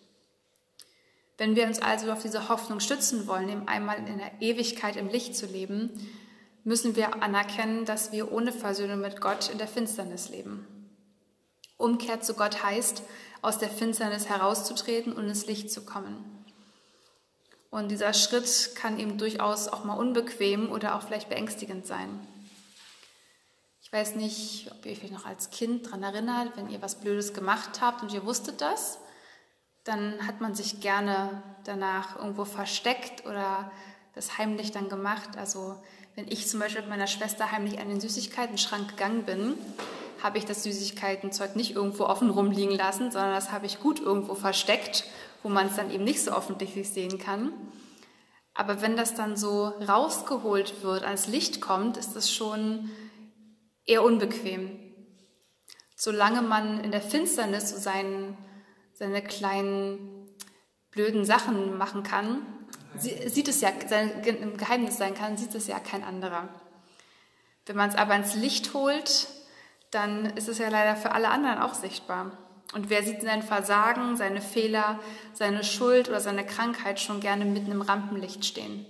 Wenn 1.39 1.55
wir 1.55 1.67
uns 1.67 1.81
also 1.81 2.11
auf 2.11 2.23
diese 2.23 2.49
Hoffnung 2.49 2.81
stützen 2.81 3.27
wollen, 3.27 3.49
eben 3.49 3.69
einmal 3.69 3.99
in 3.99 4.19
der 4.19 4.41
Ewigkeit 4.41 4.97
im 4.97 5.09
Licht 5.09 5.37
zu 5.37 5.47
leben, 5.47 5.91
müssen 6.65 6.97
wir 6.97 7.23
anerkennen, 7.23 7.85
dass 7.85 8.11
wir 8.11 8.33
ohne 8.33 8.53
Versöhnung 8.53 9.01
mit 9.01 9.21
Gott 9.21 9.51
in 9.51 9.59
der 9.59 9.69
Finsternis 9.69 10.31
leben. 10.31 10.67
Umkehr 11.77 12.23
zu 12.23 12.35
Gott 12.35 12.63
heißt, 12.63 13.03
aus 13.43 13.59
der 13.59 13.69
Finsternis 13.69 14.29
herauszutreten 14.29 15.13
und 15.13 15.29
ins 15.29 15.47
Licht 15.47 15.71
zu 15.71 15.85
kommen. 15.85 16.25
Und 17.71 17.91
dieser 17.91 18.15
Schritt 18.15 18.75
kann 18.75 18.99
eben 18.99 19.19
durchaus 19.19 19.69
auch 19.69 19.85
mal 19.85 19.95
unbequem 19.95 20.73
oder 20.73 20.97
auch 20.97 21.03
vielleicht 21.03 21.29
beängstigend 21.29 21.87
sein. 21.87 22.27
Ich 23.83 23.93
weiß 23.93 24.17
nicht, 24.17 24.71
ob 24.73 24.85
ihr 24.87 24.93
euch 24.93 25.11
noch 25.11 25.27
als 25.27 25.51
Kind 25.51 25.87
daran 25.87 26.03
erinnert, 26.03 26.57
wenn 26.57 26.71
ihr 26.71 26.83
was 26.83 26.97
Blödes 26.97 27.35
gemacht 27.35 27.81
habt 27.81 28.03
und 28.03 28.13
ihr 28.13 28.25
wusstet 28.25 28.61
das, 28.61 28.99
dann 29.87 30.27
hat 30.27 30.41
man 30.41 30.55
sich 30.55 30.81
gerne 30.81 31.43
danach 31.65 32.17
irgendwo 32.17 32.45
versteckt 32.45 33.25
oder 33.25 33.71
das 34.15 34.37
heimlich 34.39 34.73
dann 34.73 34.89
gemacht. 34.89 35.37
Also 35.37 35.77
wenn 36.15 36.27
ich 36.29 36.49
zum 36.49 36.61
Beispiel 36.61 36.83
mit 36.83 36.91
meiner 36.91 37.07
Schwester 37.07 37.53
heimlich 37.53 37.79
an 37.79 37.89
den 37.89 38.01
Süßigkeiten-Schrank 38.01 38.91
gegangen 38.91 39.25
bin, 39.25 39.55
habe 40.23 40.39
ich 40.39 40.45
das 40.45 40.63
Süßigkeitenzeug 40.65 41.57
nicht 41.57 41.77
irgendwo 41.77 42.05
offen 42.05 42.31
rumliegen 42.31 42.75
lassen, 42.75 43.11
sondern 43.11 43.35
das 43.35 43.53
habe 43.53 43.67
ich 43.67 43.81
gut 43.81 44.01
irgendwo 44.01 44.35
versteckt, 44.35 45.05
wo 45.43 45.49
man 45.49 45.67
es 45.69 45.77
dann 45.77 45.91
eben 45.91 46.05
nicht 46.05 46.23
so 46.23 46.33
offensichtlich 46.33 46.91
sehen 46.91 47.19
kann. 47.19 47.53
Aber 48.55 48.81
wenn 48.81 48.97
das 48.97 49.15
dann 49.15 49.37
so 49.37 49.67
rausgeholt 49.67 50.83
wird, 50.83 51.05
ans 51.05 51.27
Licht 51.27 51.61
kommt, 51.61 51.99
ist 51.99 52.17
das 52.17 52.33
schon 52.33 52.91
eher 53.85 54.03
unbequem. 54.03 54.79
Solange 55.95 56.43
man 56.43 56.83
in 56.83 56.91
der 56.91 57.03
Finsternis 57.03 57.71
so 57.71 57.77
seinen, 57.77 58.37
seine 58.97 59.23
kleinen 59.23 60.27
blöden 60.91 61.27
Sachen 61.27 61.77
machen 61.77 62.03
kann, 62.03 62.47
sieht 62.97 63.49
es 63.49 63.61
ja, 63.61 63.71
sein 63.87 64.23
Geheimnis 64.57 64.97
sein 64.97 65.15
kann, 65.15 65.37
sieht 65.37 65.55
es 65.55 65.67
ja 65.67 65.79
kein 65.79 66.03
anderer. 66.03 66.49
Wenn 67.67 67.77
man 67.77 67.91
es 67.91 67.97
aber 67.97 68.17
ins 68.17 68.35
Licht 68.35 68.73
holt, 68.73 69.29
dann 69.91 70.25
ist 70.37 70.49
es 70.49 70.59
ja 70.59 70.71
leider 70.71 70.97
für 70.97 71.13
alle 71.13 71.29
anderen 71.29 71.59
auch 71.59 71.75
sichtbar. 71.75 72.33
Und 72.73 72.89
wer 72.89 73.03
sieht 73.03 73.21
sein 73.21 73.43
Versagen, 73.43 74.17
seine 74.17 74.41
Fehler, 74.41 74.99
seine 75.35 75.63
Schuld 75.63 76.09
oder 76.09 76.21
seine 76.21 76.47
Krankheit 76.47 76.99
schon 76.99 77.21
gerne 77.21 77.45
mitten 77.45 77.71
im 77.71 77.83
Rampenlicht 77.83 78.47
stehen? 78.47 78.87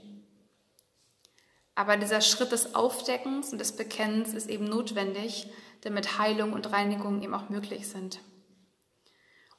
Aber 1.75 1.97
dieser 1.97 2.21
Schritt 2.21 2.53
des 2.53 2.75
Aufdeckens 2.75 3.51
und 3.51 3.59
des 3.59 3.77
Bekennens 3.77 4.35
ist 4.35 4.49
eben 4.49 4.65
notwendig, 4.65 5.49
damit 5.83 6.19
Heilung 6.19 6.53
und 6.53 6.73
Reinigung 6.73 7.23
eben 7.23 7.35
auch 7.35 7.51
möglich 7.51 7.89
sind. 7.89 8.21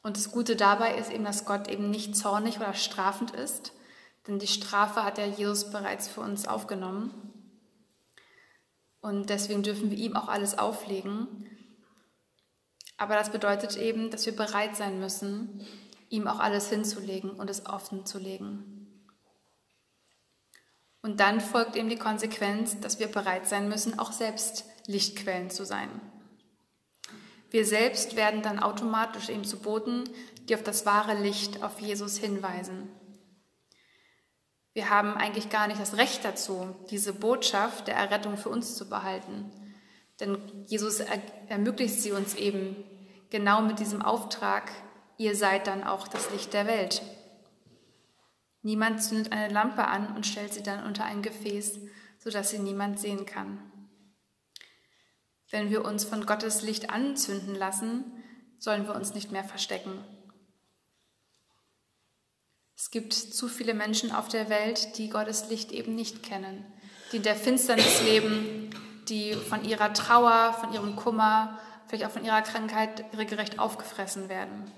Und 0.03 0.17
das 0.17 0.31
Gute 0.31 0.55
dabei 0.55 0.95
ist 0.97 1.11
eben, 1.11 1.23
dass 1.23 1.45
Gott 1.45 1.67
eben 1.67 1.89
nicht 1.89 2.15
zornig 2.15 2.57
oder 2.57 2.73
strafend 2.73 3.31
ist, 3.31 3.73
denn 4.27 4.39
die 4.39 4.47
Strafe 4.47 5.03
hat 5.03 5.17
ja 5.17 5.25
Jesus 5.25 5.69
bereits 5.71 6.07
für 6.07 6.21
uns 6.21 6.47
aufgenommen. 6.47 7.13
Und 9.01 9.29
deswegen 9.29 9.63
dürfen 9.63 9.89
wir 9.89 9.97
ihm 9.97 10.15
auch 10.15 10.27
alles 10.27 10.57
auflegen. 10.57 11.49
Aber 12.97 13.15
das 13.15 13.31
bedeutet 13.31 13.77
eben, 13.77 14.09
dass 14.09 14.25
wir 14.25 14.35
bereit 14.35 14.75
sein 14.75 14.99
müssen, 14.99 15.65
ihm 16.09 16.27
auch 16.27 16.39
alles 16.39 16.69
hinzulegen 16.69 17.29
und 17.29 17.49
es 17.49 17.65
offen 17.65 18.05
zu 18.05 18.17
legen. 18.17 18.77
Und 21.01 21.19
dann 21.19 21.39
folgt 21.39 21.75
eben 21.75 21.89
die 21.89 21.97
Konsequenz, 21.97 22.79
dass 22.81 22.99
wir 22.99 23.07
bereit 23.07 23.47
sein 23.47 23.69
müssen, 23.69 23.97
auch 23.97 24.11
selbst 24.11 24.65
Lichtquellen 24.87 25.49
zu 25.49 25.65
sein. 25.65 25.89
Wir 27.49 27.65
selbst 27.65 28.15
werden 28.15 28.41
dann 28.41 28.59
automatisch 28.59 29.29
eben 29.29 29.45
zu 29.45 29.59
Boten, 29.59 30.03
die 30.47 30.55
auf 30.55 30.63
das 30.63 30.85
wahre 30.85 31.15
Licht, 31.15 31.63
auf 31.63 31.79
Jesus 31.79 32.17
hinweisen. 32.17 32.89
Wir 34.73 34.89
haben 34.89 35.15
eigentlich 35.15 35.49
gar 35.49 35.67
nicht 35.67 35.79
das 35.79 35.97
Recht 35.97 36.23
dazu, 36.23 36.75
diese 36.91 37.13
Botschaft 37.13 37.87
der 37.87 37.95
Errettung 37.95 38.37
für 38.37 38.49
uns 38.49 38.75
zu 38.75 38.87
behalten. 38.87 39.51
Denn 40.19 40.37
Jesus 40.67 41.01
ermöglicht 41.47 41.99
sie 42.01 42.11
uns 42.11 42.35
eben 42.35 42.75
genau 43.29 43.61
mit 43.61 43.79
diesem 43.79 44.01
Auftrag, 44.01 44.71
ihr 45.17 45.35
seid 45.35 45.67
dann 45.67 45.83
auch 45.83 46.07
das 46.07 46.31
Licht 46.31 46.53
der 46.53 46.67
Welt. 46.67 47.01
Niemand 48.61 49.01
zündet 49.01 49.31
eine 49.31 49.51
Lampe 49.51 49.87
an 49.87 50.15
und 50.15 50.25
stellt 50.25 50.53
sie 50.53 50.63
dann 50.63 50.85
unter 50.85 51.05
ein 51.05 51.21
Gefäß, 51.21 51.79
sodass 52.19 52.49
sie 52.49 52.59
niemand 52.59 52.99
sehen 52.99 53.25
kann. 53.25 53.59
Wenn 55.49 55.69
wir 55.69 55.85
uns 55.85 56.03
von 56.03 56.25
Gottes 56.25 56.61
Licht 56.61 56.89
anzünden 56.89 57.55
lassen, 57.55 58.03
sollen 58.59 58.85
wir 58.85 58.95
uns 58.95 59.13
nicht 59.13 59.31
mehr 59.31 59.43
verstecken. 59.43 60.03
Es 62.75 62.91
gibt 62.91 63.13
zu 63.13 63.47
viele 63.47 63.73
Menschen 63.73 64.11
auf 64.11 64.27
der 64.27 64.49
Welt, 64.49 64.97
die 64.97 65.09
Gottes 65.09 65.49
Licht 65.49 65.71
eben 65.71 65.95
nicht 65.95 66.21
kennen, 66.21 66.65
die 67.11 67.17
in 67.17 67.23
der 67.23 67.35
Finsternis 67.35 68.03
leben, 68.03 68.69
die 69.09 69.33
von 69.33 69.63
ihrer 69.63 69.93
Trauer, 69.93 70.53
von 70.53 70.73
ihrem 70.73 70.95
Kummer, 70.95 71.59
vielleicht 71.87 72.05
auch 72.05 72.11
von 72.11 72.25
ihrer 72.25 72.41
Krankheit 72.41 73.05
regelrecht 73.17 73.57
aufgefressen 73.57 74.29
werden, 74.29 74.69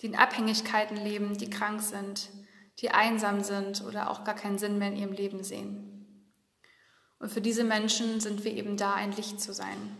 die 0.00 0.06
in 0.06 0.16
Abhängigkeiten 0.16 0.96
leben, 0.96 1.38
die 1.38 1.48
krank 1.48 1.80
sind, 1.80 2.28
die 2.80 2.90
einsam 2.90 3.42
sind 3.42 3.84
oder 3.84 4.10
auch 4.10 4.24
gar 4.24 4.34
keinen 4.34 4.58
Sinn 4.58 4.78
mehr 4.78 4.88
in 4.88 4.96
ihrem 4.96 5.12
Leben 5.12 5.42
sehen. 5.42 5.97
Und 7.18 7.30
für 7.30 7.40
diese 7.40 7.64
Menschen 7.64 8.20
sind 8.20 8.44
wir 8.44 8.52
eben 8.52 8.76
da, 8.76 8.94
ein 8.94 9.12
Licht 9.12 9.40
zu 9.40 9.52
sein. 9.52 9.96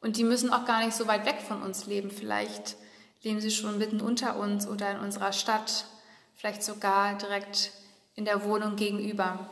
Und 0.00 0.16
die 0.16 0.24
müssen 0.24 0.52
auch 0.52 0.64
gar 0.64 0.84
nicht 0.84 0.96
so 0.96 1.06
weit 1.06 1.26
weg 1.26 1.40
von 1.40 1.62
uns 1.62 1.86
leben. 1.86 2.10
Vielleicht 2.10 2.76
leben 3.22 3.40
sie 3.40 3.50
schon 3.50 3.78
mitten 3.78 4.00
unter 4.00 4.36
uns 4.36 4.66
oder 4.66 4.90
in 4.90 4.98
unserer 4.98 5.32
Stadt, 5.32 5.86
vielleicht 6.34 6.62
sogar 6.62 7.16
direkt 7.16 7.70
in 8.14 8.24
der 8.24 8.44
Wohnung 8.44 8.76
gegenüber, 8.76 9.48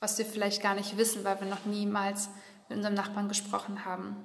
was 0.00 0.18
wir 0.18 0.26
vielleicht 0.26 0.62
gar 0.62 0.74
nicht 0.74 0.96
wissen, 0.96 1.24
weil 1.24 1.40
wir 1.40 1.46
noch 1.46 1.64
niemals 1.64 2.28
mit 2.68 2.76
unserem 2.76 2.94
Nachbarn 2.94 3.28
gesprochen 3.28 3.84
haben. 3.84 4.16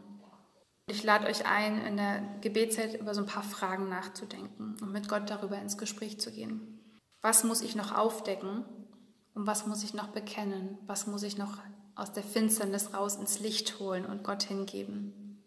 Ich 0.88 1.04
lade 1.04 1.28
euch 1.28 1.46
ein, 1.46 1.86
in 1.86 1.98
der 1.98 2.22
Gebetszeit 2.41 3.00
über 3.00 3.13
so 3.13 3.22
ein 3.22 3.28
paar 3.28 3.43
Fragen 3.43 3.89
nachzudenken 3.89 4.78
und 4.82 4.91
mit 4.91 5.08
Gott 5.08 5.30
darüber 5.30 5.60
ins 5.60 5.78
Gespräch 5.78 6.20
zu 6.20 6.32
gehen. 6.32 6.80
Was 7.22 7.43
muss 7.43 7.62
ich 7.62 7.76
noch 7.76 7.93
aufdecken 7.93 8.65
und 9.38 9.45
was 9.45 9.67
muss 9.67 9.84
ich 9.84 9.93
noch 9.93 10.08
bekennen? 10.08 10.80
Was 10.88 11.06
muss 11.06 11.21
ich 11.21 11.38
noch 11.38 11.60
aus 11.93 12.12
der 12.12 12.23
Finsternis 12.23 12.95
raus 12.95 13.17
ins 13.17 13.39
Licht 13.39 13.78
holen 13.78 14.04
und 14.04 14.23
Gott 14.23 14.41
hingeben? 14.41 15.43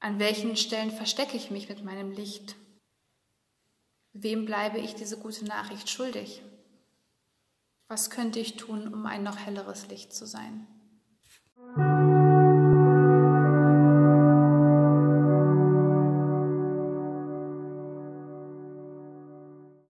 An 0.00 0.18
welchen 0.18 0.54
Stellen 0.58 0.90
verstecke 0.90 1.34
ich 1.34 1.50
mich 1.50 1.70
mit 1.70 1.82
meinem 1.82 2.12
Licht? 2.12 2.56
Wem 4.12 4.44
bleibe 4.44 4.78
ich 4.78 4.94
diese 4.94 5.16
gute 5.16 5.46
Nachricht 5.46 5.88
schuldig? 5.88 6.42
Was 7.88 8.10
könnte 8.10 8.38
ich 8.38 8.58
tun, 8.58 8.92
um 8.92 9.06
ein 9.06 9.22
noch 9.22 9.38
helleres 9.38 9.88
Licht 9.88 10.12
zu 10.12 10.26
sein? 10.26 10.66